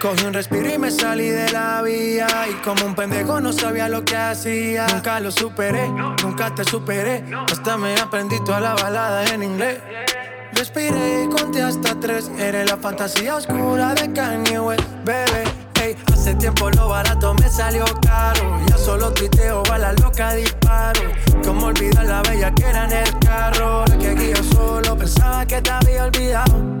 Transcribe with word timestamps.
Cogí 0.00 0.24
un 0.24 0.32
respiro 0.32 0.72
y 0.72 0.78
me 0.78 0.90
salí 0.90 1.28
de 1.28 1.50
la 1.52 1.82
vía. 1.82 2.26
Y 2.50 2.54
como 2.64 2.86
un 2.86 2.94
pendejo 2.94 3.40
no 3.40 3.52
sabía 3.52 3.88
lo 3.88 4.04
que 4.04 4.16
hacía. 4.16 4.86
Nunca 4.88 5.20
lo 5.20 5.30
superé, 5.30 5.88
nunca 6.22 6.54
te 6.54 6.64
superé. 6.64 7.24
Hasta 7.50 7.76
me 7.76 7.94
aprendí 7.94 8.42
toda 8.44 8.60
la 8.60 8.74
balada 8.74 9.24
en 9.34 9.42
inglés. 9.42 9.78
Respiré 10.52 11.24
y 11.24 11.28
conté 11.28 11.62
hasta 11.62 11.98
tres. 12.00 12.30
Eres 12.38 12.70
la 12.70 12.76
fantasía 12.76 13.36
oscura 13.36 13.94
de 13.94 14.12
Kanye 14.12 14.60
West, 14.60 14.82
bebé. 15.04 15.44
hace 16.12 16.34
tiempo 16.34 16.70
lo 16.70 16.88
barato 16.88 17.34
me 17.34 17.48
salió 17.48 17.84
caro. 18.06 18.60
Ya 18.68 18.76
solo 18.76 19.12
tuiteo 19.12 19.62
a 19.72 19.78
la 19.78 19.92
loca 19.94 20.34
disparo. 20.34 21.00
Como 21.44 21.66
olvidar 21.66 22.06
la 22.06 22.22
bella 22.22 22.52
que 22.54 22.64
era 22.64 22.84
en 22.84 22.92
el 22.92 23.18
carro. 23.20 23.84
La 23.86 23.98
que 23.98 24.08
aquí 24.08 24.30
yo 24.34 24.42
solo 24.52 24.96
pensaba 24.96 25.46
que 25.46 25.60
te 25.60 25.70
había 25.70 26.04
olvidado. 26.04 26.80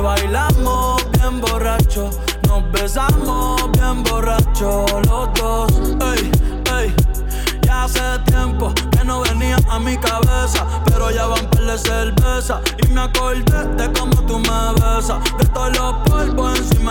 bailamos 0.00 1.04
bien 1.12 1.40
borrachos, 1.40 2.18
nos 2.46 2.70
besamos 2.72 3.70
bien 3.72 4.02
borrachos 4.04 4.90
los 5.06 5.32
dos. 5.34 5.72
Ey, 6.14 6.30
ey, 6.78 6.94
ya 7.62 7.84
hace 7.84 8.00
tiempo 8.26 8.72
que 8.90 9.04
no 9.04 9.20
venía 9.22 9.56
a 9.68 9.78
mi 9.78 9.96
cabeza, 9.96 10.66
pero 10.84 11.10
ya 11.10 11.26
van 11.26 11.48
por 11.50 11.62
la 11.62 11.78
cerveza 11.78 12.60
y 12.84 12.88
me 12.92 13.02
acordé 13.02 13.64
de 13.76 13.92
cómo 13.92 14.14
tú 14.26 14.38
me 14.38 14.72
besas, 14.74 15.18
de 15.38 15.44
todos 15.46 15.76
los 15.76 16.07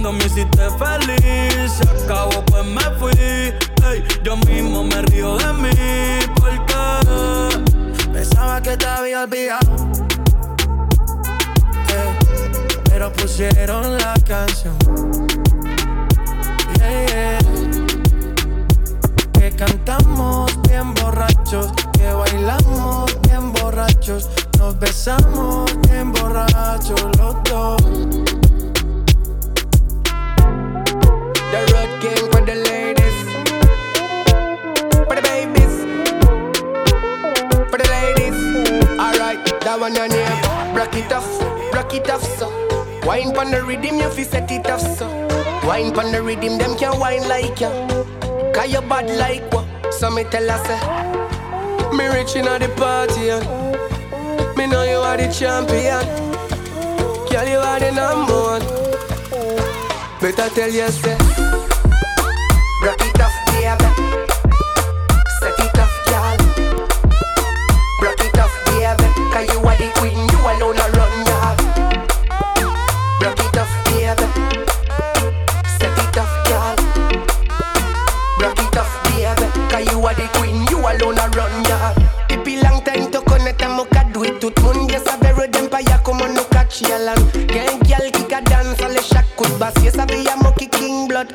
cuando 0.00 0.12
me 0.12 0.26
hiciste 0.26 0.70
feliz. 0.78 1.72
Se 1.72 2.04
acabó, 2.04 2.44
pues 2.46 2.64
me 2.64 2.82
fui. 2.98 3.10
Ey, 3.12 4.04
yo 4.22 4.36
mismo 4.36 4.84
me 4.84 5.02
río 5.02 5.36
de 5.36 5.52
mí. 5.54 5.70
Porque 6.36 8.12
pensaba 8.12 8.62
que 8.62 8.76
te 8.76 8.86
había 8.86 9.24
olvidado. 9.24 9.88
pero 12.84 13.12
pusieron 13.12 13.96
la 13.98 14.14
canción. 14.26 14.76
Que 19.32 19.50
cantamos 19.56 20.50
bien 20.68 20.94
borrachos, 20.94 21.72
que 21.92 22.12
bailamos 22.12 23.18
bien 23.22 23.52
borrachos, 23.52 24.28
nos 24.58 24.78
besamos 24.78 25.70
bien 25.88 26.12
borrachos 26.12 27.02
los 27.18 27.36
dos. 27.44 28.47
Alright, 39.80 39.94
that 39.94 39.96
your 39.96 40.08
name. 40.08 40.76
Rock 40.76 40.94
it 40.96 41.12
off, 41.12 41.72
rock 41.72 41.94
it 41.94 42.10
off, 42.10 42.22
so. 42.22 42.48
Wine 43.06 43.32
pon 43.32 43.50
the 43.52 43.62
rhythm, 43.62 43.98
you 43.98 44.10
fi 44.10 44.24
set 44.24 44.50
it 44.50 44.66
off, 44.66 44.80
so. 44.80 45.06
Wine 45.66 45.92
pon 45.92 46.10
the 46.10 46.20
rhythm, 46.20 46.58
them 46.58 46.76
can 46.76 46.98
wine 46.98 47.26
like 47.28 47.60
you. 47.60 47.68
Cause 48.52 48.72
you 48.72 48.80
bad 48.80 49.08
like 49.18 49.52
what? 49.52 49.94
So 49.94 50.10
me 50.10 50.24
tell 50.24 50.48
her, 50.48 50.58
say. 50.64 51.96
Me 51.96 52.06
rich 52.08 52.34
inna 52.34 52.58
the 52.58 52.68
party, 52.76 53.30
and 53.30 54.56
me 54.56 54.66
know 54.66 54.82
you 54.82 54.98
are 54.98 55.16
the 55.16 55.32
champion. 55.32 56.04
Girl, 57.30 57.48
you 57.48 57.58
are 57.58 57.78
the 57.78 57.92
number 57.92 58.32
one. 58.34 58.62
Better 60.20 60.48
tell 60.54 60.70
you, 60.70 61.47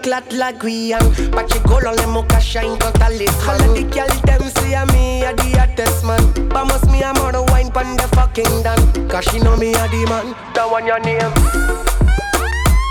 like 0.08 0.64
we 0.64 0.94
am. 0.94 1.32
But 1.32 1.54
you 1.54 1.60
go 1.62 1.78
on, 1.78 2.14
me 2.14 2.28
cash 2.28 2.48
shine, 2.48 2.78
totally. 2.80 3.28
All 3.48 3.62
of 3.62 3.76
the 3.76 3.84
girl, 3.94 4.08
them 4.26 4.42
see 4.42 4.76
me, 4.94 5.24
a 5.24 5.34
the 5.34 5.58
hottest 5.58 6.06
man. 6.06 6.24
Must 6.50 6.90
me, 6.90 7.04
I'm 7.04 7.16
out 7.18 7.50
wine, 7.52 7.72
pan 7.72 7.96
the 7.98 8.08
fucking 8.16 8.64
done. 8.64 9.10
Cause 9.10 9.26
she 9.26 9.40
know 9.40 9.56
me, 9.58 9.74
a 9.74 9.88
the 9.88 10.06
man. 10.10 10.36
That 10.54 10.70
one 10.70 10.86
your 10.86 11.00
name. 11.00 11.34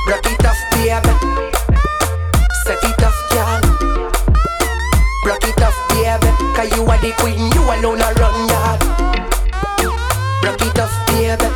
Rock 0.08 0.26
it 0.26 0.44
off, 0.44 0.58
baby. 0.72 1.12
Set 2.64 2.82
it 2.82 3.02
off, 3.02 3.18
girl. 3.30 3.60
Rock 5.26 5.44
it 5.44 5.62
off, 5.62 5.76
baby. 5.90 6.30
Cause 6.56 6.70
you 6.76 6.82
are 6.86 6.98
the 6.98 7.12
queen, 7.18 7.50
you 7.52 7.62
alone 7.62 8.00
a 8.00 8.12
run 8.20 8.48
yard. 8.48 8.80
Rock 10.44 10.62
it 10.62 10.78
off, 10.78 10.94
baby. 11.08 11.48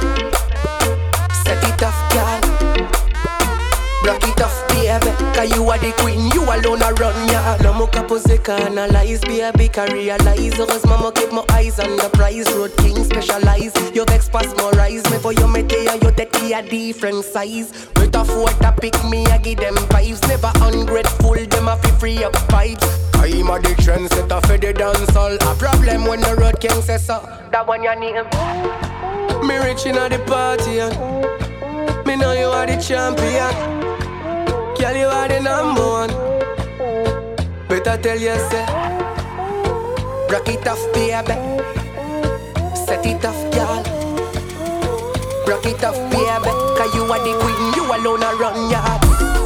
Set 1.45 1.63
it 1.65 1.83
off, 1.83 1.99
girl. 2.13 2.41
Rock 4.05 4.23
it 4.23 4.36
baby. 5.01 5.25
Cause 5.35 5.55
you 5.55 5.69
are 5.69 5.79
the 5.79 5.93
queen, 5.99 6.31
you 6.33 6.43
alone 6.43 6.83
a 6.83 6.93
run, 6.95 7.29
yeah. 7.29 7.57
No 7.63 7.73
more 7.73 7.91
music 8.09 8.49
analyze, 8.49 9.21
baby, 9.21 9.69
can 9.69 9.93
realize. 9.93 10.55
Heureusement, 10.55 11.01
moi 11.01 11.11
keep 11.11 11.33
my 11.33 11.45
eyes 11.51 11.79
on 11.79 11.97
the 11.97 12.09
prize. 12.13 12.51
Road 12.55 12.77
king 12.79 13.05
specialize. 13.05 13.75
You 13.95 14.05
vex 14.07 14.29
pass 14.29 14.55
more 14.57 14.73
rise. 14.73 15.05
Me 15.11 15.19
for 15.19 15.33
you, 15.33 15.47
me 15.49 15.63
tell 15.63 15.83
you, 15.83 16.01
you 16.03 16.11
take 16.13 16.35
a 16.35 16.63
different 16.63 17.25
size. 17.25 17.89
With 17.97 18.15
a 18.17 18.25
four 18.25 18.49
to 18.49 18.73
pick 18.81 18.97
me, 19.05 19.27
I 19.27 19.39
give 19.39 19.59
them 19.59 19.75
vibes. 19.93 20.27
Never 20.29 20.53
ungrateful, 20.57 21.35
them 21.35 21.69
a 21.69 21.77
fi 21.77 21.91
free 21.99 22.25
up 22.25 22.33
vibes. 22.51 22.85
I'm 23.15 23.51
a 23.51 23.61
the 23.61 23.75
trendsetter 23.83 24.41
for 24.47 24.59
the 24.59 24.73
dancehall. 24.73 25.35
A 25.35 25.59
problem 25.59 26.07
when 26.07 26.21
the 26.21 26.35
road 26.37 26.61
king 26.61 26.81
says 26.83 27.07
so. 27.07 27.21
That 27.53 27.67
one 27.67 27.83
your 27.83 27.97
name. 27.97 28.25
Me 29.47 29.57
rich 29.59 29.87
inna 29.87 30.09
the 30.09 30.19
party, 30.27 30.81
and 30.81 32.07
me 32.07 32.17
know 32.17 32.33
you 32.33 32.47
are 32.47 32.67
the 32.67 32.77
champion. 32.81 33.76
Girl, 34.79 34.97
you 34.97 35.07
are 35.07 35.29
the 35.29 35.41
number 35.41 35.81
one. 35.81 36.11
Better 37.69 37.97
tell 38.03 38.19
you, 38.19 38.35
say, 38.51 38.67
rock 40.31 40.49
it 40.49 40.67
off, 40.69 40.83
baby. 40.93 41.37
Set 42.77 43.05
it 43.07 43.25
off, 43.25 43.41
girl. 43.53 43.83
Rock 45.47 45.67
it 45.67 45.83
off, 45.85 45.97
baby. 46.11 46.51
Cause 46.77 46.95
you 46.95 47.05
are 47.05 47.19
the 47.19 47.33
queen, 47.41 47.75
you 47.75 47.85
alone 47.95 48.23
a 48.23 48.35
run 48.37 48.71
yard. 48.71 49.46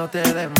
no 0.00 0.08
te 0.08 0.22
des 0.22 0.59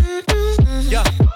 Yeah. 0.91 1.30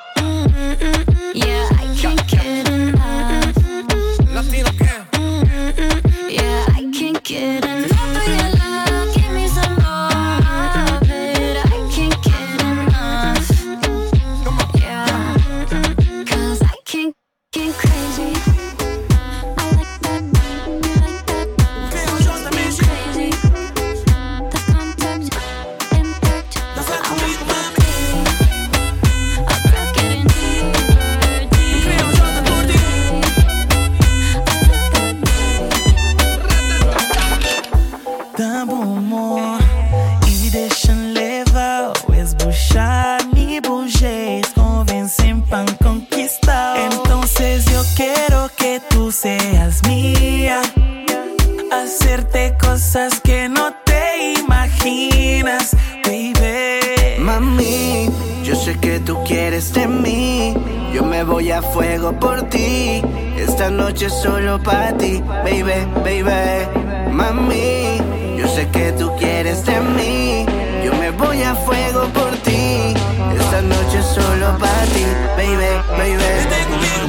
quieres 59.25 59.74
de 59.74 59.88
mí. 59.88 60.53
Yo 60.94 61.03
me 61.03 61.24
voy 61.24 61.51
a 61.51 61.62
fuego 61.62 62.13
por 62.13 62.44
ti. 62.44 63.01
Esta 63.38 63.70
noche 63.70 64.10
solo 64.10 64.62
para 64.63 64.96
ti, 64.98 65.22
baby, 65.44 65.86
baby, 66.03 67.12
mami. 67.12 67.98
Yo 68.38 68.48
sé 68.48 68.67
que 68.70 68.94
tú 68.94 69.12
quieres 69.17 69.65
de 69.65 69.79
mí. 69.82 70.46
Yo 70.86 70.94
me 70.94 71.12
voy 71.12 71.44
a 71.44 71.55
fuego 71.55 72.03
por 72.13 72.32
ti. 72.38 72.94
Esta 73.38 73.62
noche 73.62 74.01
solo 74.03 74.58
para 74.58 74.84
ti, 74.94 75.05
baby, 75.38 75.72
baby. 75.98 76.24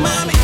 Mami. 0.00 0.35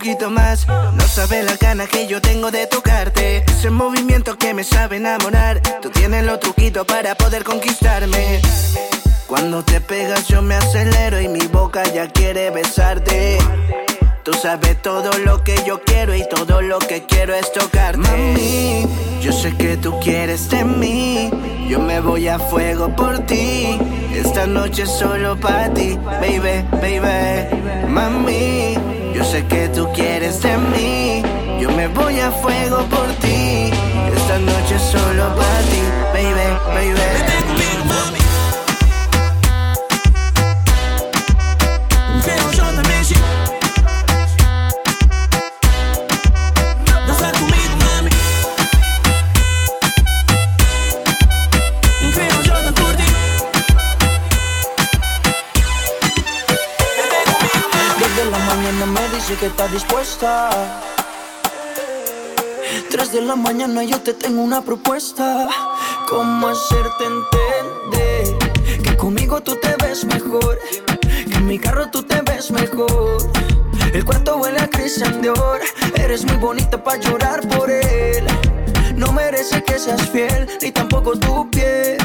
Poquito 0.00 0.30
más. 0.30 0.66
No 0.66 1.06
sabes 1.06 1.44
la 1.44 1.56
gana 1.56 1.86
que 1.86 2.06
yo 2.06 2.22
tengo 2.22 2.50
de 2.50 2.66
tocarte. 2.66 3.44
Ese 3.44 3.68
movimiento 3.68 4.38
que 4.38 4.54
me 4.54 4.64
sabe 4.64 4.96
enamorar. 4.96 5.60
Tú 5.82 5.90
tienes 5.90 6.24
los 6.24 6.40
truquitos 6.40 6.86
para 6.86 7.14
poder 7.14 7.44
conquistarme. 7.44 8.40
Cuando 9.26 9.62
te 9.62 9.78
pegas 9.82 10.26
yo 10.26 10.40
me 10.40 10.54
acelero 10.54 11.20
y 11.20 11.28
mi 11.28 11.46
boca 11.48 11.82
ya 11.92 12.08
quiere 12.08 12.48
besarte. 12.50 13.38
Tú 14.24 14.32
sabes 14.32 14.80
todo 14.80 15.10
lo 15.18 15.44
que 15.44 15.56
yo 15.66 15.82
quiero 15.82 16.14
y 16.14 16.26
todo 16.26 16.62
lo 16.62 16.78
que 16.78 17.04
quiero 17.04 17.34
es 17.34 17.52
tocarte. 17.52 17.98
Mami, 17.98 18.86
yo 19.20 19.32
sé 19.32 19.54
que 19.54 19.76
tú 19.76 20.00
quieres 20.00 20.48
de 20.48 20.64
mí. 20.64 21.30
Yo 21.68 21.78
me 21.78 22.00
voy 22.00 22.26
a 22.26 22.38
fuego 22.38 22.88
por 22.96 23.18
ti. 23.26 23.78
Esta 24.14 24.46
noche 24.46 24.86
solo 24.86 25.38
para 25.38 25.74
ti, 25.74 25.98
baby, 26.22 26.64
baby. 26.80 27.86
Mami, 27.86 28.99
yo 29.20 29.26
sé 29.26 29.46
que 29.46 29.68
tú 29.68 29.86
quieres 29.92 30.40
de 30.40 30.56
mí. 30.56 31.22
Yo 31.60 31.70
me 31.72 31.88
voy 31.88 32.18
a 32.20 32.30
fuego 32.30 32.78
por 32.86 33.06
ti. 33.20 33.70
Esta 34.16 34.38
noche 34.38 34.78
solo 34.78 35.24
para 35.36 35.60
ti, 35.70 35.82
baby, 36.14 36.94
baby. 36.94 37.49
Que 59.28 59.46
estás 59.46 59.70
dispuesta. 59.70 60.50
Tres 62.90 63.12
de 63.12 63.20
la 63.20 63.36
mañana 63.36 63.84
yo 63.84 64.00
te 64.00 64.14
tengo 64.14 64.42
una 64.42 64.62
propuesta. 64.62 65.46
¿Cómo 66.08 66.48
hacerte 66.48 67.04
entender 67.04 68.82
que 68.82 68.96
conmigo 68.96 69.40
tú 69.42 69.56
te 69.56 69.76
ves 69.84 70.04
mejor? 70.04 70.58
Que 71.28 71.34
en 71.34 71.46
mi 71.46 71.58
carro 71.58 71.90
tú 71.90 72.02
te 72.02 72.22
ves 72.22 72.50
mejor. 72.50 73.30
El 73.92 74.04
cuarto 74.04 74.38
huele 74.38 74.58
a 74.60 74.68
Christian 74.68 75.20
Dior. 75.20 75.60
Eres 75.96 76.24
muy 76.24 76.36
bonita 76.36 76.82
para 76.82 76.98
llorar 76.98 77.46
por 77.48 77.70
él. 77.70 78.26
No 78.96 79.12
merece 79.12 79.62
que 79.62 79.78
seas 79.78 80.08
fiel, 80.08 80.48
ni 80.62 80.72
tampoco 80.72 81.12
tu 81.12 81.48
piel. 81.50 81.98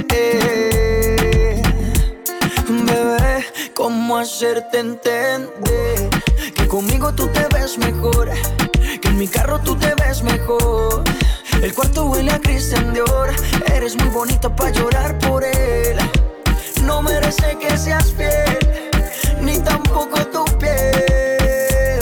Bebé, 2.67 3.45
¿cómo 3.73 4.17
hacerte 4.17 4.79
entender? 4.79 6.14
Conmigo 6.67 7.13
tú 7.13 7.27
te 7.27 7.47
ves 7.53 7.77
mejor, 7.77 8.29
que 9.01 9.07
en 9.07 9.17
mi 9.17 9.27
carro 9.27 9.59
tú 9.59 9.75
te 9.75 9.93
ves 9.95 10.23
mejor. 10.23 11.03
El 11.61 11.73
cuarto 11.73 12.05
huele 12.07 12.31
a 12.31 12.39
Christian 12.39 12.93
Dior, 12.93 13.29
eres 13.73 13.95
muy 13.95 14.09
bonita 14.09 14.53
para 14.53 14.71
llorar 14.71 15.17
por 15.19 15.43
él. 15.43 15.97
No 16.83 17.01
merece 17.01 17.57
que 17.59 17.77
seas 17.77 18.11
fiel, 18.13 18.91
ni 19.41 19.59
tampoco 19.59 20.17
tu 20.25 20.43
piel. 20.57 21.99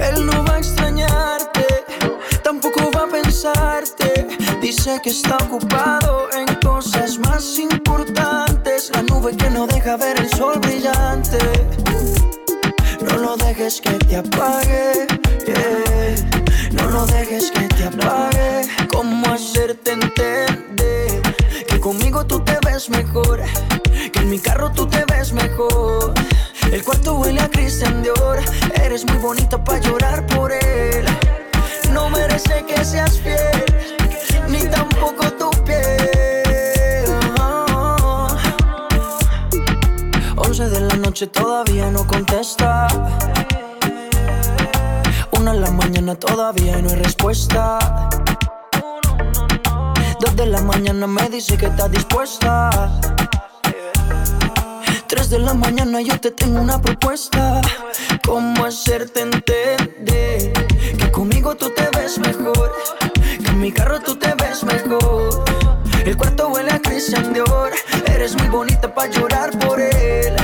Él 0.00 0.26
no 0.26 0.44
va 0.44 0.56
a 0.56 0.58
extrañarte, 0.58 1.66
tampoco 2.42 2.90
va 2.94 3.04
a 3.04 3.06
pensarte. 3.06 4.26
Dice 4.60 5.00
que 5.02 5.10
está 5.10 5.36
ocupado 5.38 6.28
en 6.32 6.54
cosas 6.56 7.18
más 7.18 7.58
importantes. 7.58 8.90
La 8.92 9.02
nube 9.02 9.36
que 9.36 9.48
no 9.50 9.66
deja 9.66 9.96
ver 9.96 10.18
el 10.20 10.28
sol 10.30 10.58
brillante 10.58 11.38
no 13.14 13.20
lo 13.20 13.36
dejes 13.36 13.80
que 13.80 13.90
te 13.90 14.16
apague, 14.16 15.06
No 16.72 16.90
lo 16.90 17.06
dejes 17.06 17.50
que 17.50 17.68
te 17.68 17.84
apague. 17.84 18.68
¿Cómo 18.88 19.26
hacerte 19.32 19.92
entender? 19.92 21.22
Que 21.68 21.78
conmigo 21.78 22.26
tú 22.26 22.40
te 22.40 22.58
ves 22.66 22.90
mejor. 22.90 23.40
Que 24.12 24.18
en 24.18 24.30
mi 24.30 24.38
carro 24.38 24.72
tú 24.72 24.86
te 24.86 25.04
ves 25.04 25.32
mejor. 25.32 26.14
El 26.72 26.82
cuarto 26.82 27.14
huele 27.14 27.40
a 27.40 27.48
Christian 27.48 28.02
Dior. 28.02 28.40
Eres 28.82 29.04
muy 29.04 29.18
bonita 29.18 29.62
para 29.62 29.78
llorar 29.78 30.26
por 30.26 30.50
él. 30.52 31.04
No 31.92 32.10
merece 32.10 32.64
que 32.66 32.84
seas 32.84 33.20
fiel, 33.20 33.64
ni 34.48 34.66
tampoco 34.66 35.30
tu 35.34 35.50
piel. 35.64 36.13
11 40.56 40.70
de 40.70 40.80
la 40.82 40.94
noche 40.94 41.26
todavía 41.26 41.90
no 41.90 42.06
contesta. 42.06 42.86
Una 45.32 45.50
en 45.50 45.60
la 45.60 45.70
mañana 45.72 46.14
todavía 46.14 46.80
no 46.80 46.90
hay 46.90 46.94
respuesta. 46.94 48.08
Dos 50.20 50.36
de 50.36 50.46
la 50.46 50.60
mañana 50.60 51.08
me 51.08 51.28
dice 51.28 51.56
que 51.56 51.66
está 51.66 51.88
dispuesta. 51.88 52.70
Tres 55.08 55.28
de 55.30 55.40
la 55.40 55.54
mañana 55.54 56.00
yo 56.00 56.20
te 56.20 56.30
tengo 56.30 56.60
una 56.60 56.80
propuesta. 56.80 57.60
¿Cómo 58.24 58.64
hacerte 58.64 59.22
entender? 59.22 60.52
Que 60.96 61.10
conmigo 61.10 61.56
tú 61.56 61.70
te 61.70 61.88
ves 61.98 62.20
mejor. 62.20 62.72
Que 63.42 63.48
en 63.48 63.58
mi 63.58 63.72
carro 63.72 63.98
tú 63.98 64.14
te 64.14 64.32
ves 64.36 64.62
mejor. 64.62 65.44
El 66.04 66.16
cuarto 66.16 66.48
huele 66.50 66.70
a 66.70 66.78
Christian 66.80 67.32
Dior. 67.32 67.72
Eres 68.06 68.36
muy 68.36 68.46
bonita 68.46 68.94
para 68.94 69.10
llorar 69.10 69.50
por 69.58 69.80
él. 69.80 70.43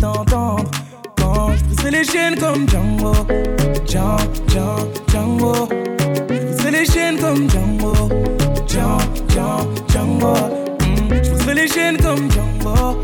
d'entendre. 0.00 0.64
Quand 1.16 1.52
je 1.56 1.64
briserai 1.64 1.90
les 1.90 2.04
chaînes 2.04 2.38
comme 2.38 2.68
Django, 2.68 3.12
Django, 3.86 4.22
Django, 4.48 4.88
Django. 5.08 5.68
Je 6.28 6.68
les 6.68 6.84
chaînes 6.84 7.18
comme 7.18 7.48
Django, 7.50 7.94
Django, 8.66 8.98
Django, 9.28 9.70
Django. 9.88 10.34
Mm, 10.80 11.14
je 11.22 11.30
briserai 11.30 11.54
les 11.54 11.68
chaînes 11.68 11.96
comme 11.98 12.30
Django, 12.30 12.98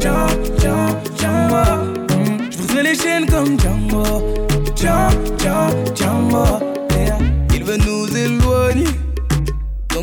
Django, 0.00 0.32
Django, 0.60 0.94
Django 1.18 1.84
les 2.84 2.94
chaînes 2.94 3.26
comme 3.26 3.58
Django. 3.58 4.04
Django, 4.76 5.94
Django, 5.94 6.44
Il 6.60 6.73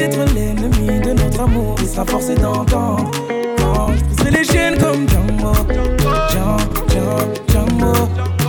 D'être 0.00 0.32
l'ennemi 0.34 0.98
de 1.00 1.12
notre 1.12 1.40
amour, 1.40 1.74
il 1.78 1.86
sera 1.86 2.06
forcé 2.06 2.34
d'entendre. 2.34 3.10
Je 3.18 4.04
pousserai 4.04 4.30
les 4.30 4.44
chaînes 4.44 4.78
comme 4.78 5.06
Django, 5.06 5.52
Django, 5.68 6.88
Django, 6.88 7.28
Django. 7.46 8.39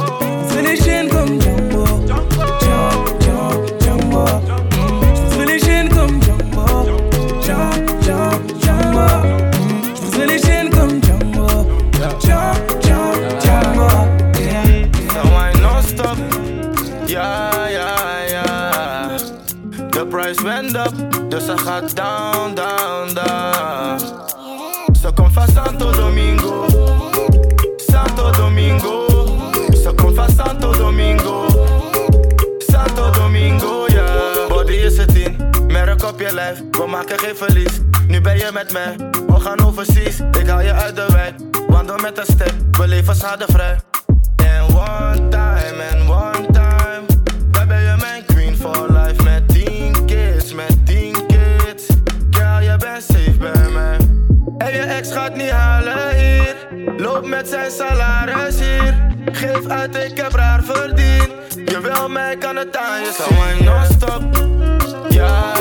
Wend 20.41 20.75
up, 20.75 20.93
dus 21.29 21.45
ze 21.45 21.57
gaat 21.57 21.95
down, 21.95 22.53
down, 22.53 23.13
down. 23.13 23.99
Ze 25.01 25.11
komt 25.13 25.33
van 25.33 25.47
Santo 25.47 25.91
Domingo, 25.91 26.65
Santo 27.77 28.31
Domingo. 28.31 29.05
Ze 29.83 29.93
komt 29.95 30.15
van 30.15 30.29
Santo 30.29 30.71
Domingo, 30.71 31.45
Santo 32.57 33.09
Domingo. 33.09 33.85
Yeah. 33.87 34.47
Body 34.47 34.73
is 34.73 34.97
het 34.97 35.15
in, 35.15 35.49
merk 35.67 36.03
op 36.03 36.19
je 36.19 36.33
lijf, 36.33 36.61
we 36.71 36.85
maken 36.87 37.19
geen 37.19 37.35
verlies. 37.35 37.79
Nu 38.07 38.21
ben 38.21 38.37
je 38.37 38.49
met 38.53 38.71
mij, 38.71 38.95
we 39.27 39.39
gaan 39.39 39.65
overseas. 39.65 40.19
Ik 40.39 40.47
haal 40.47 40.61
je 40.61 40.73
uit 40.73 40.95
de 40.95 41.05
wijk, 41.11 41.35
wandel 41.67 41.97
met 41.97 42.17
een 42.17 42.25
step, 42.25 42.53
we 42.77 42.87
leven 42.87 43.15
vrij. 43.15 43.79
And 44.37 44.73
one 44.73 45.29
time, 45.29 45.81
and 45.91 46.09
one 46.09 46.40
je 54.71 54.81
ex 54.81 55.11
gaat 55.11 55.35
niet 55.35 55.49
halen 55.49 56.15
hier. 56.17 56.55
Loop 56.97 57.25
met 57.25 57.47
zijn 57.47 57.71
salaris 57.71 58.59
hier. 58.59 59.09
Geef 59.31 59.67
uit, 59.67 59.95
ik 59.95 60.17
heb 60.17 60.31
raar 60.31 60.63
verdiend. 60.63 61.31
Je 61.65 61.79
wil 61.81 62.09
mij, 62.09 62.37
kan 62.37 62.55
het 62.55 62.77
aan 62.77 63.01
je 63.01 63.11
zijn. 63.29 63.63
Non-stop. 63.63 64.23
Ja, 65.09 65.53
ja, 65.55 65.60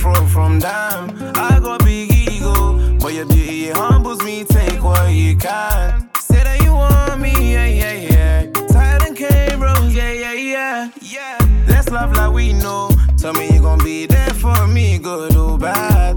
from 0.00 0.26
from 0.28 0.58
down. 0.58 1.10
I 1.36 1.60
got 1.60 1.84
big 1.84 2.10
ego, 2.10 2.96
but 2.98 3.12
your 3.12 3.26
beauty 3.26 3.68
humbles 3.68 4.22
me. 4.24 4.44
Take 4.44 4.82
what 4.82 5.12
you 5.12 5.36
can. 5.36 6.08
Say 6.18 6.42
that 6.42 6.62
you 6.62 6.72
want 6.72 7.20
me, 7.20 7.32
yeah, 7.52 7.66
yeah, 7.66 7.92
yeah. 7.92 8.52
Tired 8.68 9.02
and 9.02 9.16
came 9.16 9.60
yeah, 9.90 10.12
yeah, 10.12 10.32
yeah, 10.32 10.90
yeah. 11.02 11.38
Let's 11.68 11.90
love 11.90 12.12
like 12.12 12.32
we 12.32 12.54
know. 12.54 12.90
Tell 13.18 13.34
me 13.34 13.52
you 13.52 13.60
gon' 13.60 13.84
be 13.84 14.06
there 14.06 14.34
for 14.34 14.66
me, 14.66 14.98
good 14.98 15.36
or 15.36 15.58
bad. 15.58 16.14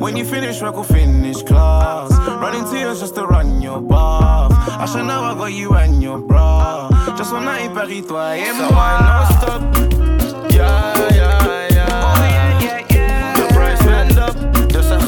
When 0.00 0.16
you 0.16 0.24
finish 0.24 0.62
work, 0.62 0.74
we'll 0.74 0.84
finish 0.84 1.42
class. 1.42 2.10
Running 2.42 2.64
tears 2.70 3.00
just 3.00 3.14
to 3.16 3.26
run 3.26 3.60
your 3.60 3.82
bath. 3.82 4.52
I 4.82 4.86
should 4.86 5.04
know 5.04 5.22
I 5.22 5.34
got 5.34 5.52
you 5.52 5.74
and 5.74 6.02
your 6.02 6.18
bra. 6.18 6.88
Just 7.18 7.32
one 7.32 7.44
night, 7.44 7.74
Paris, 7.74 8.06
toi 8.06 8.38
et 8.38 8.52
moi. 8.54 8.68
So 8.68 8.74
why 8.74 8.92
not 9.08 9.26
stop? 9.36 10.52
Yeah, 10.52 11.14
yeah. 11.14 11.39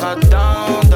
her 0.02 0.16
down 0.16 0.91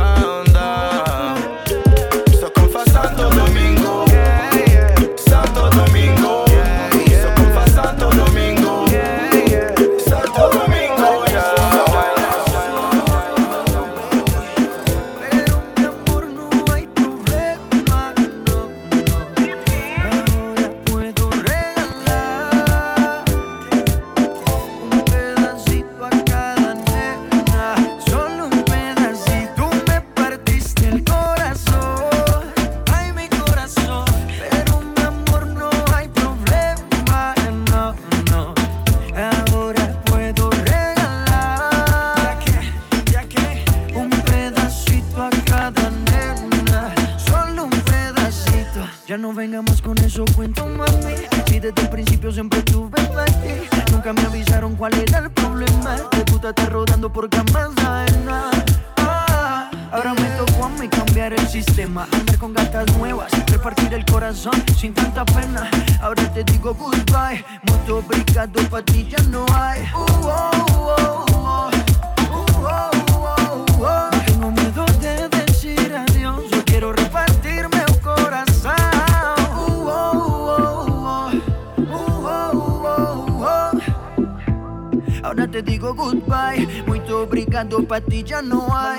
pra 87.97 88.11
ti 88.11 88.25
já 88.27 88.43
não 88.43 88.73
há. 88.73 88.97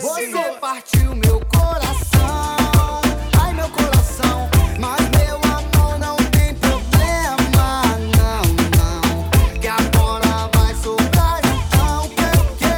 Você 0.00 0.56
partiu 0.60 1.14
meu 1.14 1.40
coração, 1.46 3.00
ai 3.40 3.52
meu 3.54 3.68
coração, 3.68 4.48
mas 4.80 5.00
meu 5.10 5.36
amor 5.36 5.98
não 5.98 6.16
tem 6.30 6.54
problema, 6.54 7.84
não, 8.18 8.42
não. 8.78 9.60
Que 9.60 9.68
agora 9.68 10.48
vai 10.54 10.74
soltar 10.74 11.40
então 11.44 12.10
porque 12.16 12.74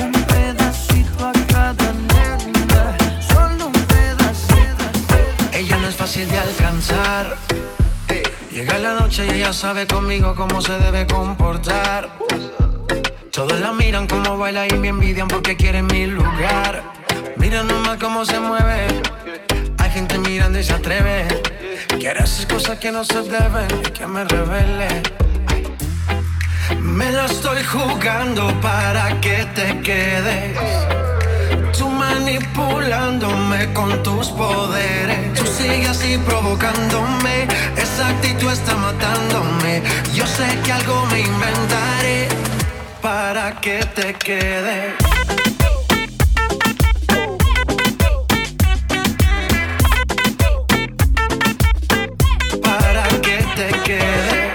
um 0.00 0.12
pedacito 0.30 1.24
a 1.24 1.32
cada 1.52 1.92
nena, 1.92 2.96
solo 3.28 3.66
un 3.66 3.72
pedacito. 3.72 4.84
Ella 5.52 5.76
no 5.78 5.88
es 5.88 5.96
fácil 5.96 6.28
de 6.28 6.38
alcanzar. 6.38 7.36
Llega 8.52 8.78
la 8.78 8.94
noche 9.00 9.24
y 9.26 9.30
ella 9.30 9.52
sabe 9.52 9.86
conmigo 9.86 10.34
cómo 10.36 10.60
se 10.60 10.72
debe 10.78 11.06
comportar. 11.06 12.08
Uh. 12.20 12.67
Todos 13.38 13.60
la 13.60 13.72
miran 13.72 14.08
como 14.08 14.36
baila 14.36 14.66
y 14.66 14.72
me 14.72 14.88
envidian 14.88 15.28
porque 15.28 15.56
quieren 15.56 15.86
mi 15.86 16.06
lugar. 16.06 16.82
Mira 17.36 17.62
nomás 17.62 17.96
cómo 17.98 18.24
se 18.24 18.40
mueve. 18.40 18.88
Hay 19.78 19.90
gente 19.92 20.18
mirando 20.18 20.58
y 20.58 20.64
se 20.64 20.72
atreve. 20.72 21.28
Quiere 22.00 22.18
hacer 22.18 22.48
cosas 22.48 22.80
que 22.80 22.90
no 22.90 23.04
se 23.04 23.22
deben 23.22 23.68
y 23.86 23.90
que 23.92 24.08
me 24.08 24.24
revele. 24.24 24.88
Me 26.80 27.12
la 27.12 27.26
estoy 27.26 27.62
jugando 27.62 28.48
para 28.60 29.20
que 29.20 29.46
te 29.54 29.82
quedes. 29.82 30.58
Tú 31.78 31.88
manipulándome 31.90 33.72
con 33.72 34.02
tus 34.02 34.30
poderes. 34.30 35.34
Tú 35.34 35.46
sigues 35.46 35.90
así 35.90 36.18
provocándome. 36.26 37.46
Esa 37.76 38.08
actitud 38.08 38.50
está 38.50 38.74
matándome. 38.74 39.84
Yo 40.12 40.26
sé 40.26 40.58
que 40.64 40.72
algo 40.72 41.06
me 41.06 41.20
inventaré 41.20 42.57
para 43.00 43.60
que 43.60 43.78
te 43.94 44.14
quedes. 44.14 44.94
Para 52.62 53.08
que 53.22 53.38
te 53.56 53.68
quedes. 53.84 54.52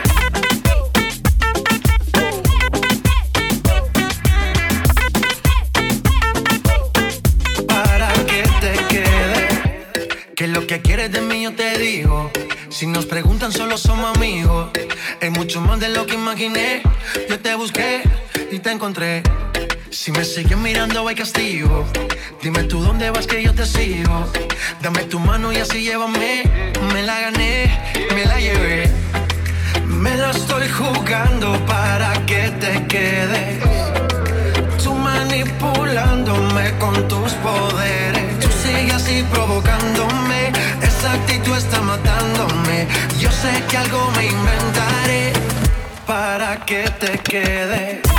Para 7.68 8.14
que 8.26 8.44
te 8.62 8.74
quedes. 8.90 10.36
Que 10.36 10.48
lo 10.48 10.68
que 10.68 10.82
quieres 10.82 11.12
de 11.12 11.22
mí 11.22 11.44
yo 11.44 11.54
te 11.56 11.78
digo. 11.78 12.32
Si 12.70 12.88
nos 12.88 13.06
preguntan 13.06 13.52
solo 13.52 13.78
somos 13.78 14.16
amigos. 14.18 14.72
Es 15.22 15.32
mucho 15.32 15.62
más 15.62 15.80
de 15.80 15.90
lo 15.90 16.06
que 16.06 16.16
imaginé. 16.16 16.82
Yo 17.30 17.40
te 17.40 17.56
busqué 17.56 18.04
te 18.60 18.72
encontré. 18.72 19.24
Si 19.90 20.12
me 20.12 20.24
sigues 20.24 20.58
mirando, 20.58 21.08
hay 21.08 21.16
castigo. 21.16 21.86
Dime 22.42 22.64
tú 22.64 22.82
dónde 22.82 23.10
vas 23.10 23.26
que 23.26 23.42
yo 23.42 23.54
te 23.54 23.66
sigo. 23.66 24.26
Dame 24.82 25.04
tu 25.06 25.20
mano 25.20 25.52
y 25.52 25.58
así 25.58 25.82
llévame. 25.82 26.44
Me 26.94 27.04
la 27.04 27.22
gané, 27.22 27.94
me 28.14 28.26
la 28.26 28.40
llevé. 28.40 28.92
Me 29.88 30.16
la 30.18 30.32
estoy 30.32 30.68
jugando 30.70 31.54
para 31.66 32.14
que 32.26 32.50
te 32.60 32.86
quedes. 32.88 33.64
Tú 34.84 34.94
manipulándome 34.94 36.78
con 36.80 37.08
tus 37.08 37.34
poderes. 37.34 38.40
Tú 38.40 38.50
sigues 38.64 38.94
así 38.94 39.24
provocándome. 39.32 40.52
Esa 40.82 41.14
actitud 41.14 41.56
está 41.58 41.82
matándome. 41.82 42.88
Yo 43.20 43.32
sé 43.32 43.64
que 43.70 43.78
algo 43.78 44.12
me 44.16 44.26
inventaré 44.28 45.34
para 46.06 46.64
que 46.66 46.84
te 47.00 47.18
quedes. 47.20 48.13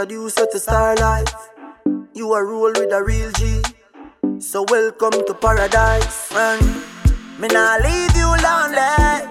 Introduce 0.00 0.38
you 0.38 0.48
to 0.50 0.58
star 0.58 0.96
life. 0.96 1.50
You 2.14 2.32
are 2.32 2.46
roll 2.46 2.72
with 2.72 2.90
a 2.90 3.04
real 3.04 3.30
G. 3.32 3.60
So 4.40 4.64
welcome 4.70 5.12
to 5.26 5.34
paradise, 5.34 6.32
man. 6.32 6.58
Me 7.38 7.48
nah 7.48 7.76
leave 7.84 8.16
you 8.16 8.30
lonely. 8.40 9.28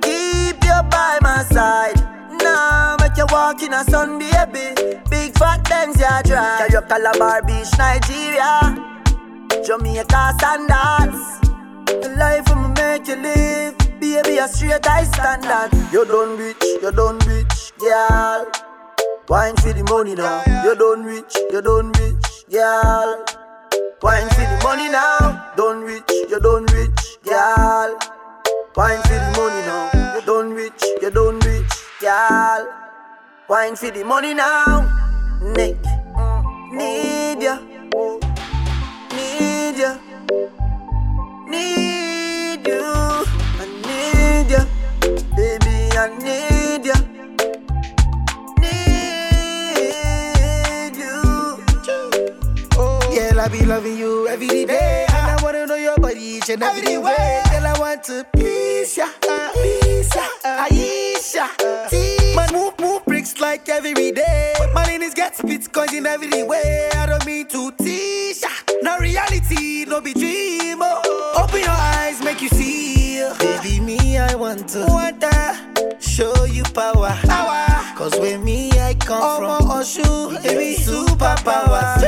Keep 0.00 0.64
you 0.64 0.80
by 0.88 1.18
my 1.20 1.44
side. 1.52 2.00
Nah, 2.42 2.96
make 2.98 3.16
you 3.18 3.26
walk 3.30 3.62
in 3.62 3.74
a 3.74 3.84
sun, 3.84 4.18
baby. 4.18 4.72
Big 5.10 5.36
fat 5.36 5.68
Benz 5.68 6.00
ya 6.00 6.22
drive. 6.22 6.60
Carry 6.60 6.72
your 6.72 6.82
Calabar 6.82 7.42
Beach, 7.42 7.68
Nigeria. 7.76 8.72
Jamaica 9.66 10.32
standards. 10.38 11.20
The 11.92 12.14
life 12.16 12.48
I'ma 12.50 12.68
make 12.68 13.06
you 13.06 13.16
live. 13.16 13.76
Baby, 14.00 14.38
a 14.38 14.48
straight 14.48 14.86
high 14.86 15.04
standard. 15.04 15.76
You 15.92 16.06
done 16.06 16.38
rich, 16.38 16.64
you 16.64 16.90
done 16.90 17.18
rich, 17.28 17.72
girl. 17.78 18.65
Wine 19.28 19.56
for 19.56 19.72
the 19.72 19.82
money 19.90 20.14
now. 20.14 20.42
You 20.62 20.74
done 20.76 21.02
rich, 21.04 21.34
you 21.50 21.60
done 21.60 21.90
rich, 21.98 22.46
girl. 22.48 23.24
Wine 24.02 24.28
for 24.30 24.46
the 24.46 24.60
money 24.62 24.88
now. 24.88 25.52
Don't 25.56 25.82
rich, 25.82 26.08
you 26.30 26.38
done 26.38 26.64
rich, 26.66 27.18
girl. 27.24 27.98
Wine 28.76 29.02
for 29.02 29.18
the 29.18 29.30
money 29.36 29.62
now. 29.66 30.14
You 30.14 30.20
done 30.26 30.50
rich, 30.54 30.82
you 31.02 31.10
done 31.10 31.38
rich, 31.40 31.72
girl. 32.00 32.68
Wine 33.48 33.74
for 33.74 33.90
the 33.90 34.04
money 34.04 34.32
now. 34.34 34.86
Nick, 35.42 35.76
mm. 35.82 36.72
need 36.72 37.42
ya, 37.42 37.58
and 56.56 56.62
every 56.62 56.98
way. 56.98 57.42
Girl, 57.50 57.66
I 57.66 57.78
want 57.78 58.02
to 58.04 58.24
please 58.32 58.96
ya, 58.96 59.08
please 59.52 60.14
ya, 60.14 60.26
Aisha. 60.44 61.46
Man, 62.34 62.52
move, 62.52 62.78
move 62.80 63.04
bricks 63.04 63.38
like 63.40 63.68
every 63.68 64.12
day. 64.12 64.54
My 64.74 64.84
is 65.02 65.14
get 65.14 65.36
spits 65.36 65.68
coins 65.68 65.92
in 65.92 66.06
every 66.06 66.42
way. 66.42 66.88
I 66.94 67.06
don't 67.06 67.24
mean 67.26 67.46
to 67.48 67.72
tease 67.72 68.42
ya. 68.42 68.48
No 68.82 68.98
reality, 68.98 69.84
no 69.86 70.00
be 70.00 70.14
dream. 70.14 70.78
Oh. 70.80 71.42
Open 71.42 71.60
your 71.60 71.70
eyes, 71.70 72.22
make 72.22 72.40
you 72.40 72.48
see. 72.48 73.22
Oh. 73.22 73.36
Baby, 73.38 73.80
me, 73.80 74.18
I 74.18 74.34
want 74.34 74.68
to, 74.70 74.86
want 74.86 75.20
to 75.20 75.96
show 76.00 76.44
you 76.44 76.62
power. 76.64 77.10
power. 77.24 77.66
Cause 77.96 78.18
with 78.18 78.42
me, 78.42 78.70
I 78.72 78.94
come 78.94 79.38
from 79.38 79.70
Oshu, 79.70 80.42
baby, 80.42 80.76
superpower. 80.80 82.00
Chop 82.00 82.05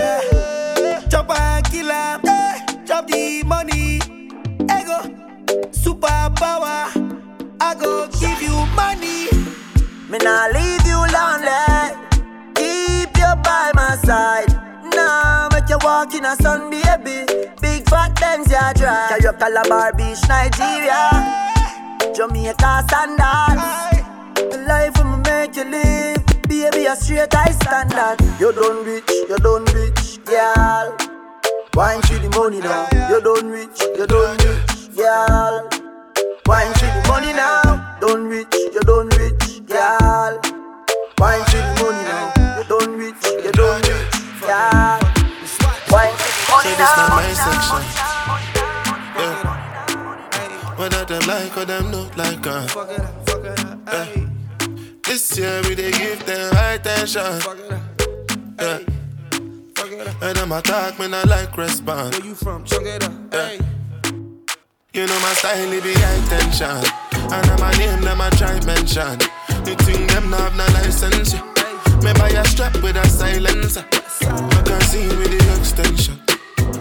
Me 10.09 10.17
nah 10.19 10.47
leave 10.47 10.87
you 10.87 10.97
lonely. 10.97 11.93
Keep 12.55 13.17
you 13.17 13.33
by 13.45 13.71
my 13.75 13.97
side. 14.05 14.49
Nah, 14.95 15.49
make 15.53 15.69
you 15.69 15.77
walk 15.83 16.15
in 16.15 16.25
a 16.25 16.35
sun, 16.37 16.71
baby. 16.71 17.27
Big 17.61 17.89
fat 17.91 18.19
Benz 18.19 18.51
ya 18.51 18.73
drive. 18.73 19.09
Carry 19.11 19.23
your 19.23 19.35
Calabar 19.35 19.93
Beach, 19.93 20.21
Nigeria. 20.29 21.13
Jamaica 22.17 22.85
standards. 22.89 23.63
The 24.51 24.65
life 24.67 24.99
I'ma 24.99 25.17
make 25.29 25.57
you 25.57 25.65
live. 25.65 26.25
Baby, 26.49 26.87
a 26.87 26.97
straight 26.97 27.33
high 27.35 27.53
standard. 27.53 28.17
You 28.41 28.53
done 28.53 28.85
rich, 28.87 29.11
you 29.29 29.37
done 29.37 29.67
rich, 29.77 30.25
girl. 30.25 30.97
Wine 31.75 32.01
for 32.03 32.17
the 32.19 32.31
money 32.35 32.61
now. 32.61 32.89
You 33.11 33.21
done 33.21 33.51
rich, 33.51 33.79
you 33.95 34.07
done 34.07 34.39
rich, 34.39 34.97
girl. 34.97 35.69
Wine 36.47 36.73
for 36.81 36.89
the 36.97 37.05
money 37.09 37.33
now. 37.35 37.85
Done 38.01 38.25
rich, 38.29 38.55
you 38.55 38.81
done 38.81 39.09
rich, 39.09 39.18
girl. 39.79 40.35
Wine 41.19 41.45
for 41.45 41.51
the 41.57 41.63
money 41.83 42.03
now. 42.11 42.27
You 42.59 42.65
done 42.69 42.93
rich, 42.99 43.23
you 43.45 43.53
done 43.53 43.83
rich, 43.83 44.15
girl. 44.41 44.99
Wine 45.91 46.17
for 46.19 46.35
the 46.35 46.51
money 46.51 46.65
So 46.65 46.71
this 46.81 46.93
not 46.99 47.11
my 47.11 47.33
section. 47.47 47.83
Yeah. 49.19 49.55
Whether 50.79 51.05
them 51.05 51.23
like 51.29 51.57
or 51.57 51.65
them 51.65 51.91
not 51.91 52.17
like 52.17 52.47
uh. 52.47 52.67
Yeah. 53.93 54.07
This 55.03 55.39
year 55.39 55.63
we 55.65 55.75
dey 55.75 55.91
give 55.93 56.25
them 56.27 56.55
high 56.55 56.79
tension. 56.79 57.41
Yeah. 58.61 58.79
And 60.21 60.37
them 60.37 60.53
attack 60.53 60.99
me 60.99 61.09
not 61.09 61.27
like 61.27 61.57
response. 61.57 62.17
Where 62.19 62.27
you 62.27 62.35
from? 62.35 62.65
Yeah. 62.71 63.53
You 64.93 65.07
know 65.07 65.21
my 65.21 65.33
style 65.35 65.73
it 65.73 65.83
be 65.83 65.95
high 65.95 66.29
tension. 66.29 66.85
And 67.33 67.47
I'm 67.51 67.63
a 67.63 67.77
name 67.79 68.01
them 68.03 68.21
a 68.21 68.31
try 68.31 68.61
mention. 68.65 69.19
You 69.69 69.75
think 69.85 70.11
them 70.11 70.31
not 70.31 70.41
have 70.41 70.57
no 70.57 70.65
license? 70.81 71.35
Yeah. 71.35 71.45
Me 72.03 72.13
buy 72.15 72.31
a 72.31 72.45
strap 72.47 72.75
with 72.83 72.97
a 72.97 73.07
silencer. 73.07 73.85
Magazine 74.57 75.13
with 75.19 75.31
the 75.37 75.59
extension. 75.59 76.19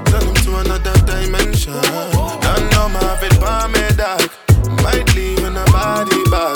Turn 0.06 0.24
them 0.24 0.36
to 0.46 0.52
another 0.64 0.96
dimension. 1.04 1.74
Don't 1.74 2.66
know 2.72 2.88
my 2.88 3.18
fit 3.20 3.34
for 3.44 3.68
me 3.68 3.84
dog. 4.00 4.24
Might 4.84 5.14
leave 5.16 5.40
in 5.40 5.58
a 5.58 5.66
body 5.66 6.24
bag. 6.32 6.56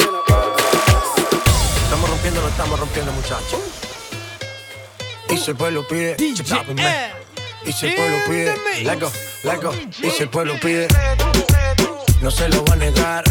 Estamos 1.84 2.10
rompiendo, 2.10 2.42
no 2.42 2.48
estamos 2.48 2.80
rompiendo, 2.80 3.12
muchachos. 3.12 3.60
Y 5.30 5.38
si 5.38 5.52
el 5.52 5.58
pueblo 5.58 5.86
pide, 5.86 6.16
chápenme. 6.46 7.12
Y 7.66 7.74
si 7.74 7.88
el 7.88 7.96
pueblo 7.96 8.18
pide, 8.26 8.56
let 8.86 9.00
go, 9.00 9.12
let 9.44 9.62
go. 9.62 9.74
Y 10.02 10.10
si 10.10 10.24
el 10.24 10.30
pueblo 10.30 10.54
pide, 10.62 10.88
no 12.22 12.32
se 12.32 12.48
lo 12.48 12.64
voy 12.64 12.74
a 12.74 12.76
negar. 12.78 13.24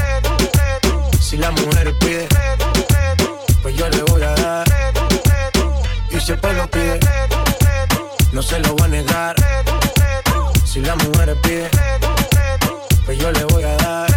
Si 1.18 1.36
la 1.36 1.50
mujer 1.52 1.94
pide, 2.00 2.28
Y 6.20 6.22
si 6.22 6.32
el 6.32 6.38
pueblo 6.38 6.70
pide, 6.70 7.00
no 8.32 8.42
se 8.42 8.58
lo 8.60 8.74
voy 8.74 8.84
a 8.84 8.88
negar. 8.88 9.36
Si 10.66 10.80
la 10.80 10.94
mujer 10.96 11.34
pide, 11.42 11.70
pues 13.06 13.18
yo 13.18 13.32
le 13.32 13.44
voy 13.44 13.62
a 13.62 13.74
dar. 13.76 14.10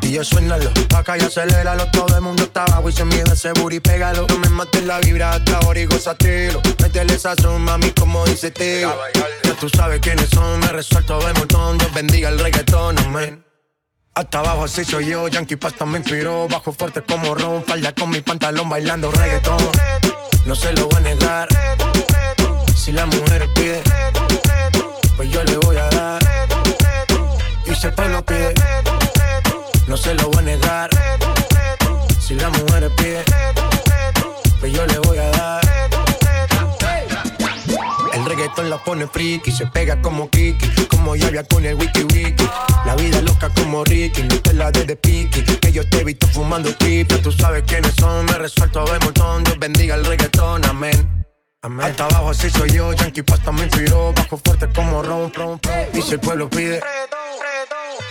Y 0.00 0.12
yo 0.12 0.24
suénalo, 0.24 0.70
acá 0.96 1.18
y 1.18 1.20
aceléralo. 1.20 1.90
Todo 1.90 2.16
el 2.16 2.22
mundo 2.22 2.44
está 2.44 2.64
abajo 2.64 2.88
y 2.88 2.92
se 2.92 3.04
mide 3.04 3.24
ese 3.30 3.52
booty, 3.52 3.80
pégalo. 3.80 4.26
No 4.28 4.38
me 4.38 4.48
mates 4.48 4.82
la 4.84 4.98
vibra 5.00 5.32
hasta 5.32 5.58
ahora 5.58 5.80
y 5.80 5.86
Métele 5.86 7.18
sazón, 7.18 7.62
mami, 7.62 7.90
como 7.90 8.24
dice 8.24 8.50
tío 8.50 8.90
Ya 9.44 9.52
tú 9.60 9.68
sabes 9.68 10.00
quiénes 10.00 10.30
son, 10.30 10.58
me 10.60 10.68
resuelto 10.68 11.18
de 11.18 11.34
montón. 11.34 11.76
Dios 11.76 11.92
bendiga 11.92 12.30
el 12.30 12.38
reggaetón, 12.38 12.98
amén 13.00 13.47
hasta 14.18 14.40
abajo 14.40 14.64
así 14.64 14.84
soy 14.84 15.06
yo, 15.06 15.28
Yankee 15.28 15.54
Pasta 15.54 15.86
me 15.86 15.98
inspiró. 15.98 16.48
Bajo 16.48 16.72
fuerte 16.72 17.02
como 17.02 17.36
Ron, 17.36 17.64
falda 17.64 17.92
con 17.92 18.10
mi 18.10 18.20
pantalón 18.20 18.68
bailando 18.68 19.12
reggaetón. 19.12 19.58
No 20.44 20.56
se 20.56 20.72
lo 20.72 20.88
voy 20.88 20.96
a 20.96 21.00
negar. 21.00 21.48
Si 22.74 22.90
la 22.90 23.06
mujer 23.06 23.48
pide 23.54 23.80
Pues 25.16 25.30
yo 25.30 25.44
le 25.44 25.56
voy 25.58 25.76
a 25.76 25.88
dar. 25.90 26.22
Y 27.64 27.86
el 27.86 27.94
pueblo 27.94 28.24
pide. 28.24 28.54
No 29.86 29.96
se 29.96 30.14
lo 30.14 30.30
voy 30.30 30.38
a 30.38 30.42
negar. 30.42 30.90
Si 32.18 32.34
la 32.34 32.50
mujer 32.50 32.90
pide, 32.96 33.22
pues 34.58 34.72
yo 34.72 34.84
le 34.84 34.98
voy 34.98 35.18
a 35.18 35.30
dar. 35.30 35.67
Reggaetón 38.48 38.70
la 38.70 38.78
pone 38.78 39.06
friki, 39.06 39.52
se 39.52 39.66
pega 39.66 40.00
como 40.00 40.30
Kiki, 40.30 40.86
como 40.86 41.14
Yavia 41.14 41.44
con 41.44 41.64
el 41.66 41.74
wiki 41.74 42.02
wiki. 42.02 42.48
La 42.86 42.94
vida 42.94 43.20
loca 43.20 43.50
como 43.50 43.84
Ricky, 43.84 44.22
no 44.22 44.40
te 44.40 44.54
la 44.54 44.70
de 44.70 44.96
piqui, 44.96 45.42
que 45.42 45.70
yo 45.70 45.86
te 45.88 46.00
he 46.00 46.04
visto 46.04 46.26
fumando 46.28 46.70
pipa. 46.78 47.16
Tú 47.18 47.30
sabes 47.30 47.64
quiénes 47.66 47.94
son, 47.98 48.24
me 48.24 48.32
resuelto 48.38 48.84
de 48.84 48.98
montón. 49.00 49.44
Dios 49.44 49.58
bendiga 49.58 49.96
el 49.96 50.04
reggaetón, 50.04 50.64
amén. 50.64 51.26
Amén. 51.60 51.86
Hasta 51.86 52.04
abajo 52.06 52.30
así 52.30 52.48
soy 52.48 52.70
yo, 52.70 52.92
Yankee 52.94 53.22
Pasta 53.22 53.52
me 53.52 53.64
inspiró, 53.64 54.12
bajo 54.14 54.38
fuerte 54.38 54.68
como 54.74 55.02
ron, 55.02 55.32
ron. 55.34 55.60
Y 55.92 56.00
si 56.00 56.14
el 56.14 56.20
pueblo 56.20 56.48
pide, 56.48 56.80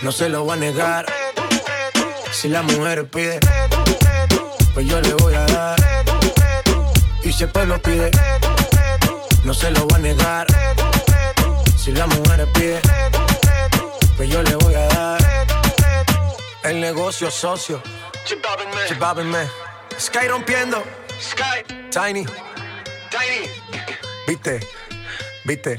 no 0.02 0.12
se 0.12 0.28
lo 0.28 0.44
voy 0.44 0.56
a 0.56 0.60
negar. 0.60 1.06
Si 2.30 2.48
la 2.48 2.62
mujer 2.62 3.08
pide, 3.10 3.40
pues 4.72 4.86
yo 4.86 5.00
le 5.00 5.14
voy 5.14 5.34
a 5.34 5.46
dar. 5.46 5.78
Y 7.24 7.32
si 7.32 7.44
el 7.44 7.50
pueblo 7.50 7.80
pide, 7.82 8.10
no 9.48 9.54
se 9.54 9.70
lo 9.70 9.86
voy 9.86 9.94
a 9.94 9.98
negar. 9.98 10.46
Si 11.74 11.90
la 11.92 12.06
mujer 12.06 12.46
pide, 12.52 12.80
pues 14.18 14.28
yo 14.28 14.42
le 14.42 14.54
voy 14.56 14.74
a 14.74 14.86
dar. 14.88 15.18
El 16.64 16.80
negocio 16.82 17.30
socio. 17.30 17.82
Chip 18.26 18.44
me. 19.24 19.48
Sky 19.98 20.28
rompiendo. 20.28 20.84
Sky. 21.18 21.64
Tiny. 21.90 22.26
Tiny. 23.10 23.48
Viste. 24.26 24.60
Viste. 25.46 25.78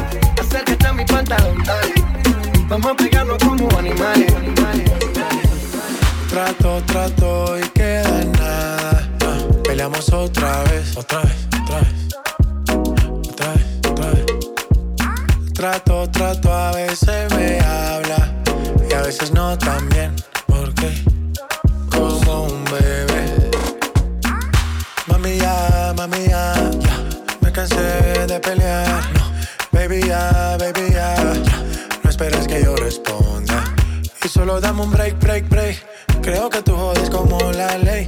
Acércate 0.51 0.85
a 0.85 0.91
mi 0.91 1.05
pantalón, 1.05 1.63
dale. 1.63 1.93
Vamos 2.67 2.91
a 2.91 2.93
pegarnos 2.93 3.37
como 3.37 3.69
animales. 3.79 4.33
Trato, 6.27 6.83
trato 6.87 7.57
y 7.57 7.69
queda 7.69 8.25
nada. 8.37 9.09
Peleamos 9.63 10.11
otra 10.11 10.61
vez, 10.63 10.97
otra 10.97 11.21
vez, 11.21 11.47
otra 11.63 11.79
vez. 11.79 11.93
Otra 13.29 13.53
vez, 13.53 13.65
otra 13.89 14.07
vez. 14.11 14.25
Trato, 15.53 16.09
trato, 16.11 16.51
a 16.53 16.73
veces 16.73 17.33
me 17.33 17.61
habla 17.61 18.33
y 18.89 18.93
a 18.93 19.03
veces 19.03 19.31
no 19.31 19.57
también. 19.57 20.13
Porque 20.47 21.01
como 21.89 22.43
un 22.43 22.65
bebé. 22.65 23.51
Mami 25.07 25.37
ya, 25.37 25.93
mami 25.95 26.27
ya. 26.27 26.71
Me 27.39 27.53
cansé 27.53 28.27
de 28.27 28.37
pelear. 28.41 29.20
Baby 29.91 30.07
ya, 30.07 30.55
baby 30.57 30.93
ya. 30.93 31.15
ya. 31.15 31.63
No 32.01 32.09
esperes 32.09 32.47
que 32.47 32.63
yo 32.63 32.77
responda. 32.77 33.61
Y 34.23 34.29
solo 34.29 34.61
dame 34.61 34.83
un 34.83 34.91
break, 34.91 35.19
break, 35.19 35.49
break. 35.49 35.85
Creo 36.21 36.49
que 36.49 36.61
tú 36.61 36.73
jodes 36.77 37.09
como 37.09 37.37
la 37.51 37.77
ley. 37.77 38.07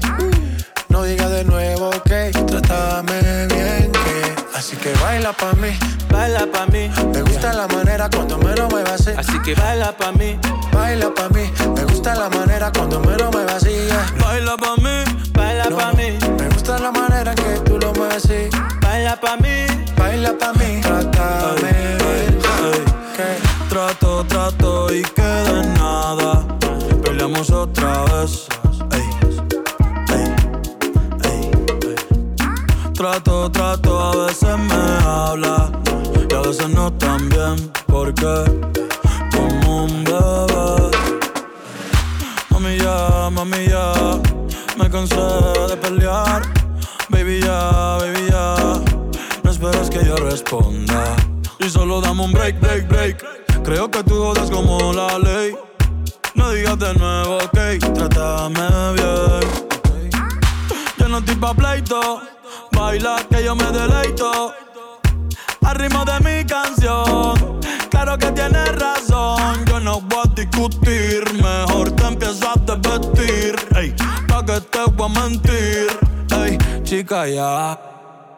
No 0.88 1.04
digas 1.04 1.30
de 1.30 1.44
nuevo 1.44 1.92
que 2.06 2.32
trátame 2.48 3.48
bien, 3.48 3.92
que 3.92 4.58
así 4.58 4.78
que 4.78 4.94
baila 5.04 5.34
pa' 5.34 5.52
mí, 5.56 5.78
baila 6.10 6.46
pa' 6.50 6.68
mí. 6.68 6.90
Me 7.14 7.22
gusta 7.22 7.52
la 7.52 7.68
manera 7.68 8.10
cuando 8.10 8.38
me 8.38 8.56
lo 8.56 8.70
muevas 8.70 9.02
así. 9.02 9.12
Así 9.18 9.38
que 9.42 9.54
baila 9.54 9.92
pa' 9.92 10.14
mí, 10.14 10.40
baila 10.72 11.14
pa' 11.14 11.28
mí. 11.36 11.52
Me 11.76 11.84
gusta 11.84 12.16
la 12.16 12.30
manera 12.30 12.72
cuando 12.72 13.02
me 13.02 13.18
lo 13.18 13.30
muevas 13.30 13.56
así. 13.56 13.72
yeah. 13.72 14.14
baila 14.22 14.56
pa' 14.56 14.78
mí, 14.78 15.04
baila 15.34 15.66
No, 15.66 15.76
pa' 15.76 15.92
mí, 15.92 16.18
Me 16.40 16.48
gusta 16.48 16.80
la 16.80 16.92
manera 16.92 17.36
que 17.36 17.60
tú 17.66 17.73
baila 18.82 19.16
pa' 19.16 19.38
mí. 19.38 19.66
Baila 19.98 20.38
pa' 20.38 20.54
mí, 20.54 20.82
trátame 20.82 21.98
que 23.16 23.30
Trato, 23.70 24.24
trato 24.26 24.94
y 24.94 25.02
queda 25.02 25.62
en 25.62 25.74
nada. 25.74 26.46
Peleamos 27.04 27.50
otra 27.50 28.04
vez. 28.06 28.48
Trato, 32.94 33.52
trato, 33.52 34.00
a 34.00 34.28
veces 34.28 34.58
me 34.58 34.84
habla 35.06 35.72
y 36.30 36.34
a 36.34 36.40
veces 36.42 36.70
no 36.70 36.94
tan 36.94 37.30
bien. 37.30 37.72
Porque 37.88 38.34
como 39.36 39.86
un 39.86 40.04
bebé. 40.04 40.92
Mami 42.52 42.78
ya, 42.78 43.30
mami 43.32 43.68
ya, 43.68 43.94
me 44.78 44.90
cansé 44.90 45.16
de 45.70 45.78
pelear. 45.78 46.63
Baby 47.14 47.42
ya, 47.42 47.98
baby 48.00 48.28
ya, 48.32 48.56
no 49.44 49.52
esperes 49.52 49.90
que 49.92 50.04
yo 50.04 50.16
responda. 50.16 51.16
Y 51.60 51.70
solo 51.70 52.02
dame 52.02 52.24
un 52.24 52.32
break, 52.32 52.60
break, 52.60 52.88
break. 52.88 53.64
Creo 53.64 53.90
que 53.90 54.04
tú 54.04 54.16
jodas 54.16 54.50
como 54.50 54.92
la 54.92 55.20
ley. 55.20 55.56
No 56.34 56.50
digas 56.50 56.80
de 56.80 56.94
nuevo, 56.96 57.38
ok, 57.38 57.94
trátame 57.94 58.68
bien. 58.94 60.12
Yo 60.98 61.08
no 61.08 61.20
estoy 61.20 61.36
pa' 61.36 61.54
pleito, 61.54 62.22
baila 62.72 63.24
que 63.30 63.44
yo 63.44 63.56
me 63.56 63.72
deleito. 63.72 64.52
Al 65.62 65.76
ritmo 65.76 66.04
de 66.04 66.20
mi 66.20 66.44
canción, 66.46 67.60
claro 67.92 68.18
que 68.18 68.32
tienes 68.32 68.76
razón. 68.76 69.64
Yo 69.68 69.80
no 69.80 70.02
voy 70.02 70.24
a 70.26 70.34
discutir, 70.34 71.24
mejor 71.42 71.92
te 71.92 72.08
empiezo 72.08 72.50
a 72.50 72.56
desvestir. 72.56 73.56
Ey, 73.76 73.96
pa' 74.28 74.44
que 74.44 74.60
te 74.60 74.84
voy 74.96 75.06
a 75.16 75.22
mentir. 75.22 76.03
Ey, 76.94 77.00
chica, 77.00 77.28
ya. 77.28 77.80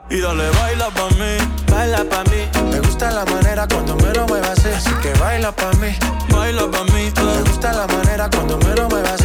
Y 0.09 0.21
dale, 0.21 0.49
baila 0.51 0.89
pa' 0.91 1.09
mí, 1.19 1.35
baila 1.69 2.05
pa' 2.05 2.23
mí, 2.31 2.47
me 2.71 2.79
gusta 2.79 3.11
la 3.11 3.25
manera 3.25 3.67
cuando 3.67 3.97
me 3.97 4.13
lo 4.13 4.25
muevas 4.27 4.51
así. 4.51 4.69
Así 4.69 4.93
que 5.01 5.11
baila 5.19 5.51
pa' 5.51 5.73
mí. 5.73 5.93
baila 6.29 6.71
pa' 6.71 6.85
mí, 6.85 6.91
Me 6.93 7.33
eh. 7.33 7.43
gusta 7.47 7.73
la 7.73 7.85
manera 7.87 8.29
cuando 8.29 8.57
me 8.59 8.73
lo 8.75 8.87
muevas 8.87 9.11
así. 9.11 9.24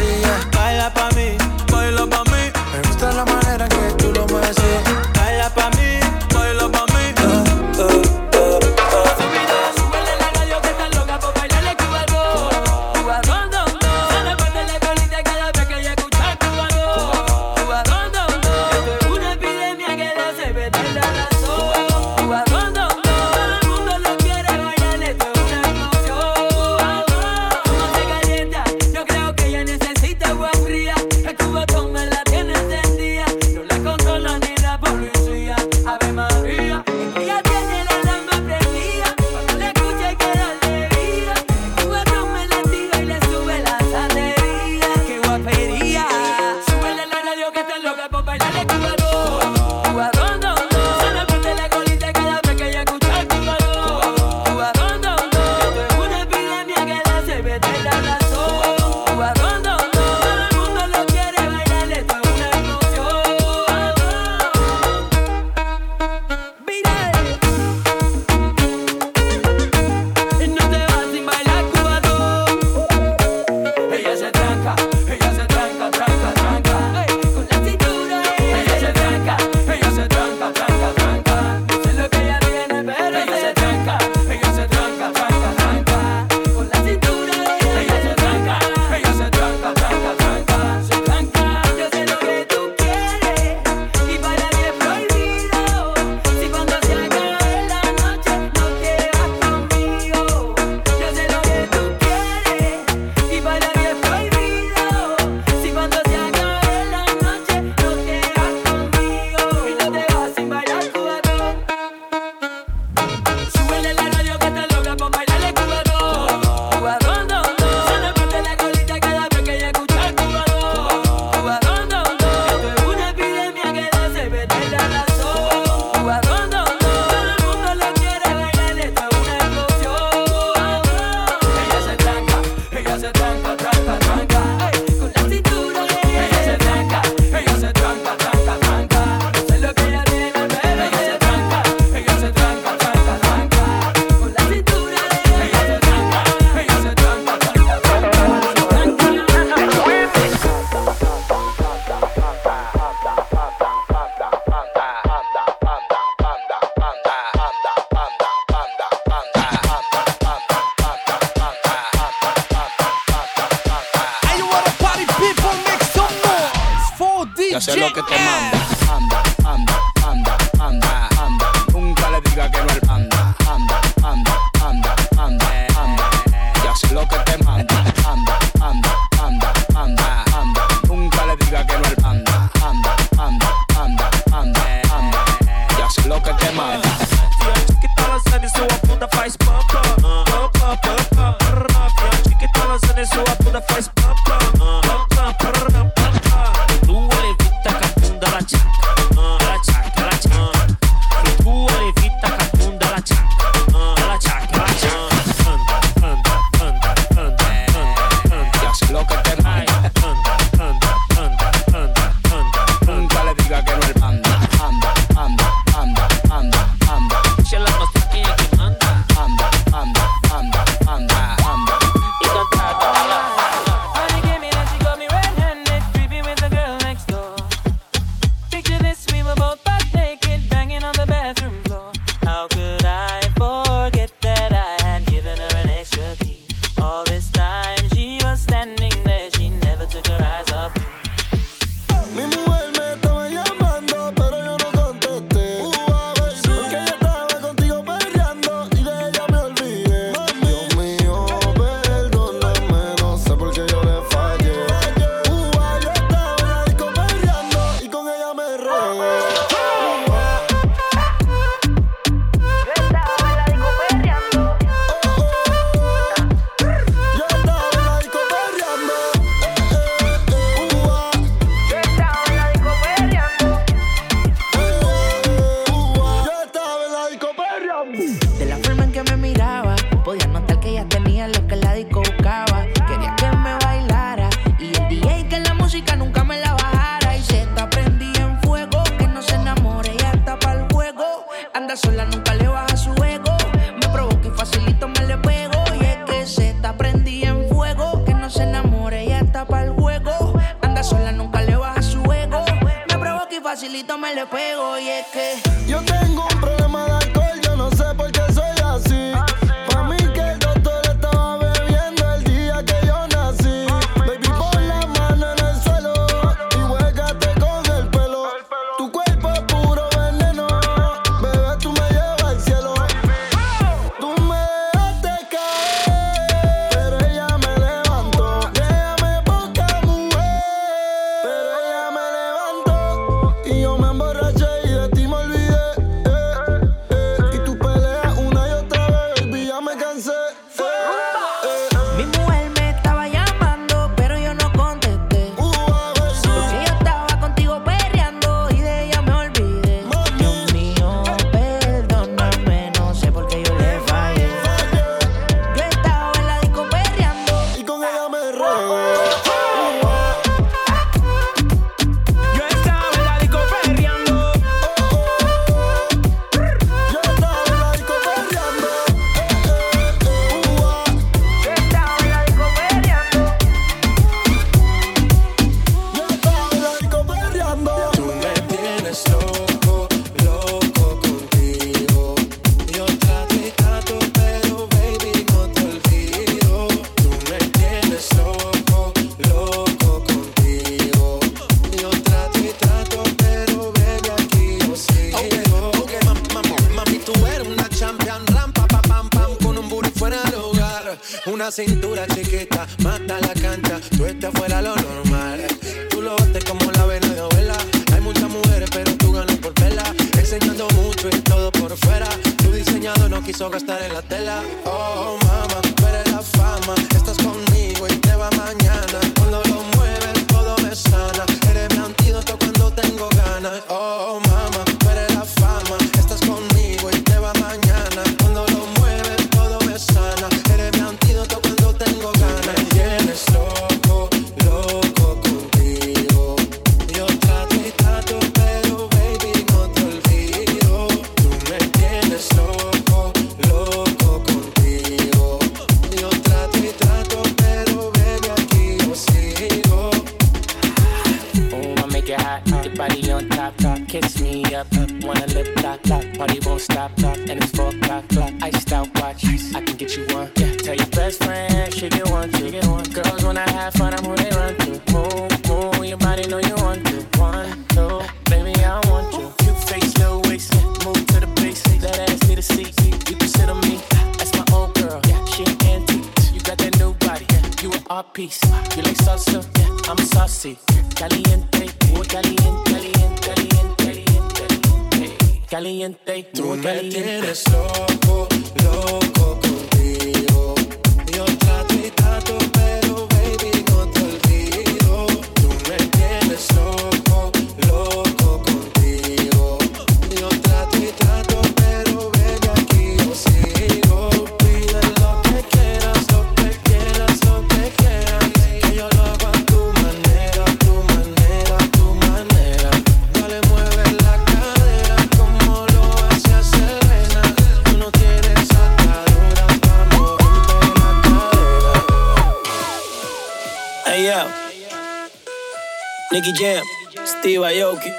Nicky 526.21 526.33
Jam, 526.33 526.63
Steve 527.03 527.43
Aoki. 527.43 527.91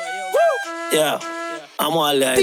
Yeah. 0.92 1.18
Vamos 1.76 2.04
a 2.04 2.14
darle 2.14 2.26
a 2.28 2.36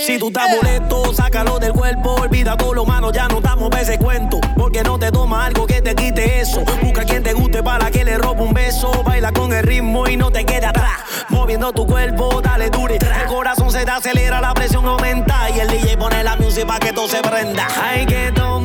si 0.00 0.18
tú 0.18 0.28
estás 0.28 0.48
eh. 0.48 0.56
molesto, 0.56 1.12
sácalo 1.12 1.58
del 1.58 1.74
cuerpo. 1.74 2.14
Olvida 2.14 2.56
todo 2.56 2.72
lo 2.72 2.84
humano, 2.84 3.12
ya 3.12 3.28
no 3.28 3.36
estamos 3.36 3.68
para 3.68 3.98
cuento. 3.98 4.40
Porque 4.56 4.82
no 4.82 4.98
te 4.98 5.12
toma 5.12 5.44
algo 5.44 5.66
que 5.66 5.82
te 5.82 5.94
quite 5.94 6.40
eso. 6.40 6.64
Busca 6.82 7.04
quien 7.04 7.22
te 7.22 7.34
guste 7.34 7.62
para 7.62 7.90
que 7.90 8.02
le 8.02 8.16
roba 8.16 8.40
un 8.40 8.54
beso. 8.54 8.90
Baila 9.04 9.30
con 9.32 9.52
el 9.52 9.62
ritmo 9.62 10.08
y 10.08 10.16
no 10.16 10.30
te 10.30 10.46
quede 10.46 10.64
atrás. 10.64 11.00
Moviendo 11.28 11.70
tu 11.72 11.86
cuerpo, 11.86 12.40
dale 12.40 12.70
dure. 12.70 12.96
El 12.96 13.26
corazón 13.26 13.70
se 13.70 13.84
te 13.84 13.90
acelera, 13.90 14.40
la 14.40 14.54
presión 14.54 14.86
aumenta. 14.86 15.50
Y 15.50 15.60
el 15.60 15.68
DJ 15.68 15.98
pone 15.98 16.24
la 16.24 16.36
música 16.36 16.66
para 16.66 16.80
que 16.80 16.94
todo 16.94 17.08
se 17.08 17.20
prenda. 17.20 17.68
Hay 17.82 18.06
que 18.06 18.32
todo 18.34 18.55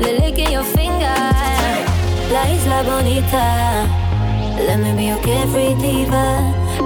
le 0.00 0.18
licking 0.20 0.50
your 0.50 0.64
finger. 0.64 1.20
La 2.32 2.42
isla 2.54 2.82
bonita, 2.82 3.86
let 4.66 4.78
me 4.78 4.92
be 4.96 5.04
your 5.06 5.20
carefree 5.22 5.74
diva. 5.74 6.26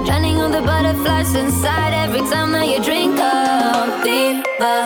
Drowning 0.05 0.41
all 0.41 0.49
the 0.49 0.61
butterflies 0.61 1.33
inside 1.35 1.93
every 1.93 2.21
time 2.31 2.51
that 2.51 2.67
you 2.67 2.79
drink 2.83 3.19
up. 3.19 4.03
Diva, 4.03 4.85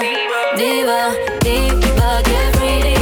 diva, 0.57 1.01
diva, 1.41 2.21
carefree 2.23 2.81
diva. 2.83 2.98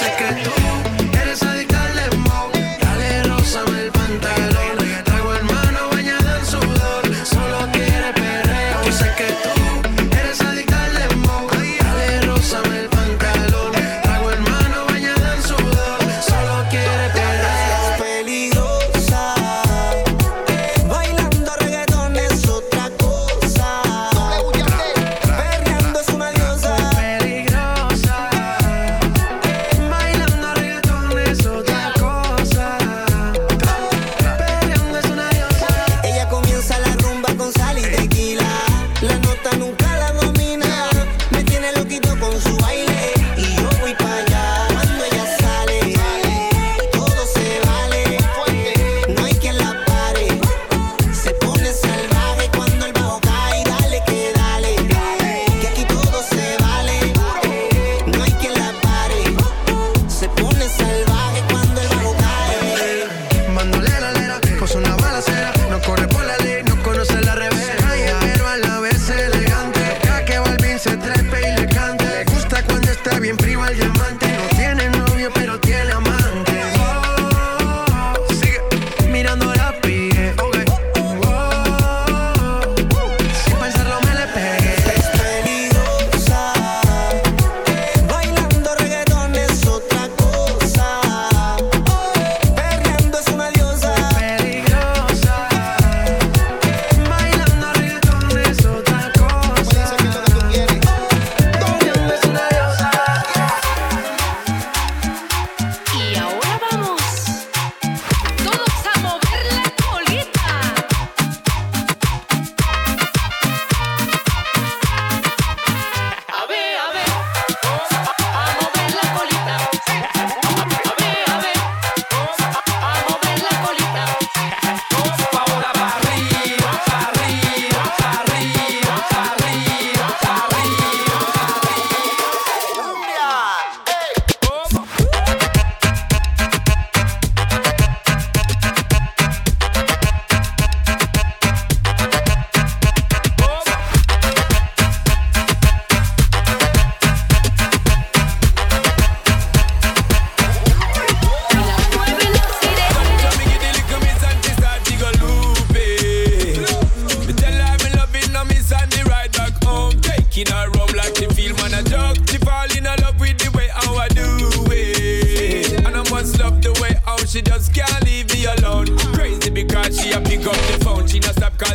sé 0.00 0.10
que 0.16 0.42
tú 0.42 0.79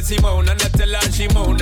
Simone 0.06 0.50
and 0.50 0.62
I 0.62 0.68
tell 0.70 0.94
her 0.94 1.12
she 1.12 1.28
moan 1.30 1.55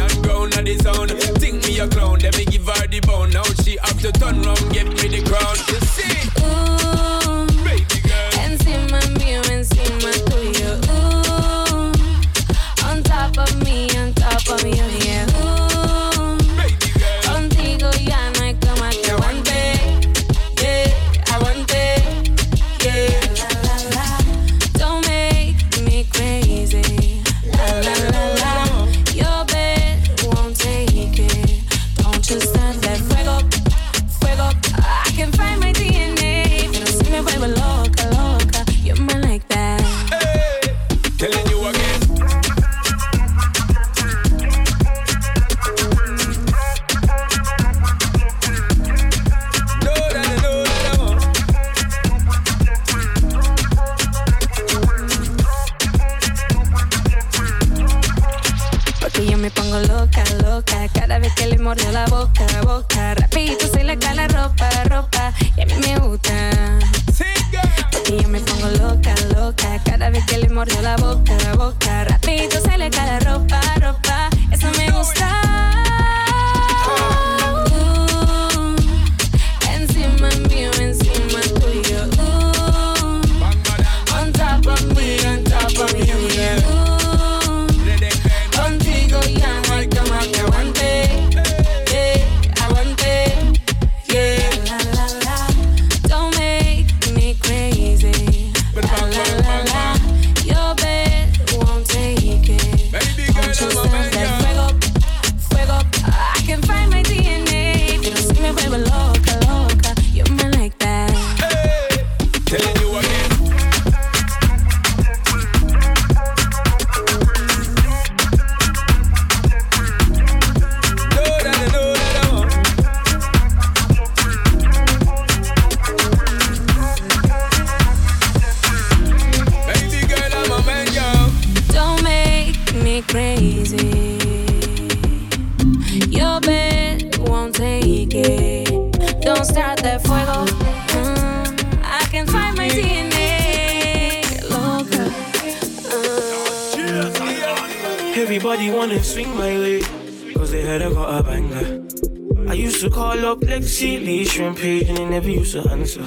used 155.53 155.67
answer. 155.67 156.03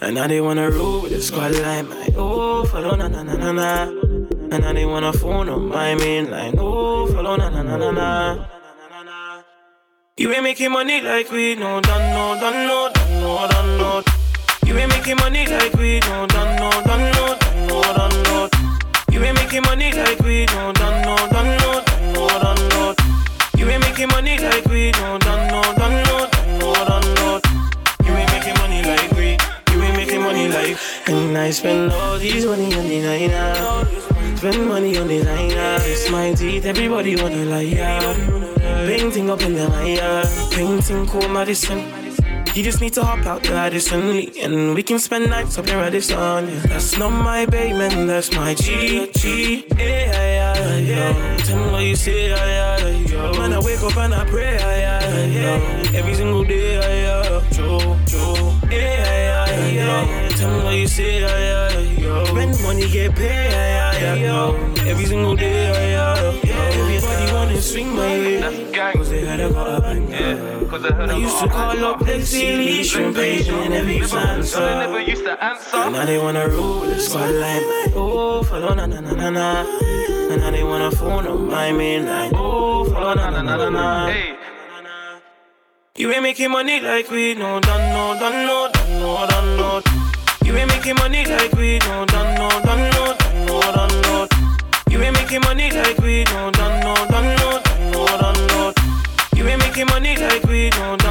And 0.00 0.14
now 0.14 0.26
they 0.26 0.40
wanna 0.40 0.70
roll 0.70 1.02
with 1.02 1.12
the 1.12 1.22
squad 1.22 1.52
line, 1.52 1.88
my 1.88 2.08
oh, 2.16 2.64
follow 2.64 2.96
na 2.96 3.08
na 3.08 3.22
na 3.22 3.34
na 3.36 3.52
na. 3.52 3.82
And 4.50 4.60
now 4.62 4.72
they 4.72 4.84
wanna 4.84 5.12
phone 5.12 5.48
on 5.48 5.68
my 5.68 5.94
main 5.94 6.30
line, 6.30 6.54
oh, 6.58 7.06
follow 7.06 7.36
na 7.36 7.48
na 7.48 7.62
na 7.62 7.76
na 7.76 7.90
na. 7.90 8.46
You 10.16 10.32
ain't 10.32 10.44
making 10.44 10.70
money 10.72 11.00
like 11.00 11.30
we 11.30 11.54
no 11.56 11.80
done 11.80 12.06
no 12.14 12.40
done 12.40 12.66
no 12.66 12.90
done 12.94 13.20
no 13.20 13.48
done 13.48 13.78
no. 13.78 14.02
You 14.66 14.78
ain't 14.78 14.90
making 14.90 15.16
money 15.16 15.46
like 15.46 15.74
we 15.74 16.00
no 16.00 16.26
done 16.26 16.56
no 16.56 16.70
done 16.88 17.12
no 17.12 17.36
done 17.38 17.66
no 17.66 17.82
done 17.82 18.22
no. 18.24 18.48
You 19.10 19.22
ain't 19.24 19.36
making 19.36 19.62
money 19.62 19.92
like 19.92 20.20
we 20.20 20.46
no 20.46 20.72
done 20.72 20.93
spend 31.54 31.92
all 31.92 32.18
these 32.18 32.44
money 32.44 32.74
on 32.74 32.86
designer. 32.88 33.86
Spend 34.36 34.68
money 34.68 34.96
on 34.98 35.06
designer. 35.06 35.78
It's 35.82 36.10
my 36.10 36.34
teeth, 36.34 36.66
everybody 36.66 37.14
wanna 37.16 37.44
lie. 37.44 37.60
Yeah. 37.60 38.00
Painting 38.86 39.30
up 39.30 39.40
in 39.42 39.54
the 39.54 39.68
Maya. 39.68 40.24
Painting 40.50 41.06
cool 41.06 41.28
Madison. 41.28 42.04
You 42.54 42.62
just 42.62 42.80
need 42.80 42.92
to 42.94 43.02
hop 43.02 43.26
out 43.26 43.42
the 43.42 43.52
Addison 43.52 44.12
Lee 44.12 44.30
And 44.40 44.76
we 44.76 44.84
can 44.84 45.00
spend 45.00 45.28
nights 45.28 45.58
up 45.58 45.66
in 45.66 45.76
Radisson 45.76 46.48
yeah. 46.48 46.60
That's 46.68 46.96
not 46.96 47.10
my 47.10 47.46
man, 47.46 48.06
that's 48.06 48.30
my 48.30 48.54
G, 48.54 49.10
G 49.12 49.66
Yeah, 49.76 50.54
yeah, 50.54 50.76
yeah, 50.78 51.36
Tell 51.38 51.58
me 51.58 51.72
what 51.72 51.82
you 51.82 51.96
say, 51.96 52.28
yeah, 52.28 52.78
yeah, 52.78 53.08
yo 53.10 53.40
When 53.40 53.52
I 53.52 53.58
wake 53.58 53.82
up 53.82 53.96
and 53.96 54.14
I 54.14 54.24
pray, 54.26 54.54
yeah, 54.54 55.00
yeah, 55.02 55.24
yeah 55.26 55.98
Every 55.98 56.14
single 56.14 56.44
day, 56.44 56.74
yeah, 56.76 57.40
yeah, 57.40 57.50
Joe, 57.50 57.98
Joe 58.06 58.54
Yeah, 58.70 58.78
yeah, 58.78 59.33
yeah, 59.48 60.28
Tell 60.36 60.50
me 60.58 60.64
what 60.64 60.74
you 60.74 60.88
say, 60.88 61.20
yeah, 61.20 61.70
yeah, 61.70 61.80
yo 62.00 62.24
Spend 62.24 62.60
money, 62.62 62.88
get 62.90 63.14
paid, 63.14 63.50
yeah, 63.50 63.98
yeah, 63.98 64.14
yo 64.14 64.56
Every 64.86 65.06
single 65.06 65.36
day, 65.36 65.72
yeah, 65.72 66.44
yeah, 66.44 66.80
Everybody 66.80 67.32
wanna 67.32 67.60
swing 67.60 67.94
my 67.94 68.02
way 68.02 68.72
Cause 68.94 69.10
they 69.10 69.24
had 69.24 69.40
a 69.40 69.50
got 69.50 69.78
a 69.78 69.80
bang, 69.80 70.10
yeah 70.10 70.54
I 70.74 71.16
used 71.16 71.38
to 71.38 71.48
call 71.48 71.84
up 71.84 72.00
Lexi, 72.00 72.56
Lee, 72.56 72.82
Shrimp 72.82 73.14
Page, 73.14 73.48
and 73.48 73.62
they 73.62 73.68
never 73.68 73.92
used 73.92 74.10
to 74.12 74.18
answer. 74.18 75.76
And 75.76 75.92
now 75.92 76.04
they 76.04 76.18
wanna 76.18 76.48
rule 76.48 76.80
the 76.80 76.98
squad 76.98 77.30
line. 77.30 77.62
Oh, 77.94 78.42
follow 78.42 78.74
na 78.74 78.86
na 78.86 79.00
na 79.00 79.12
na 79.12 79.30
na. 79.30 79.66
And 80.32 80.40
now 80.40 80.50
they 80.50 80.64
wanna 80.64 80.90
phone 80.90 81.26
on 81.26 81.46
my 81.48 81.70
main 81.70 82.06
line. 82.06 82.32
Oh, 82.34 82.84
follow 82.86 83.14
na 83.14 83.30
na 83.30 83.42
na 83.42 83.56
na 83.56 83.68
na. 83.70 84.43
You 85.96 86.10
ain't 86.10 86.24
making 86.24 86.50
money 86.50 86.80
like 86.80 87.08
we 87.08 87.34
no 87.34 87.60
done 87.60 87.92
no 87.92 88.18
done 88.18 88.46
no 88.46 88.68
done 88.68 88.98
no 88.98 89.26
done 89.28 89.56
no. 89.56 89.82
You 90.44 90.56
ain't 90.56 90.68
making 90.68 90.96
money 90.96 91.24
like 91.24 91.52
we 91.52 91.78
no 91.78 92.04
done 92.06 92.34
no 92.34 92.48
done 92.64 92.90
no 92.90 93.14
done 93.16 93.46
no 93.46 93.60
done 93.60 94.02
no. 94.02 94.28
You 94.90 95.00
ain't 95.02 95.14
making 95.14 95.42
money 95.42 95.70
like 95.70 95.96
we 95.98 96.24
no 96.24 96.50
done 96.50 96.80
no 96.80 96.94
done 97.06 97.36
no 97.36 97.60
done 97.62 97.92
no 97.92 98.06
done 98.06 98.46
no. 98.48 98.74
You 99.36 99.46
ain't 99.46 99.60
making 99.60 99.86
money 99.86 100.16
like 100.16 100.42
we 100.46 100.70
no. 100.70 101.03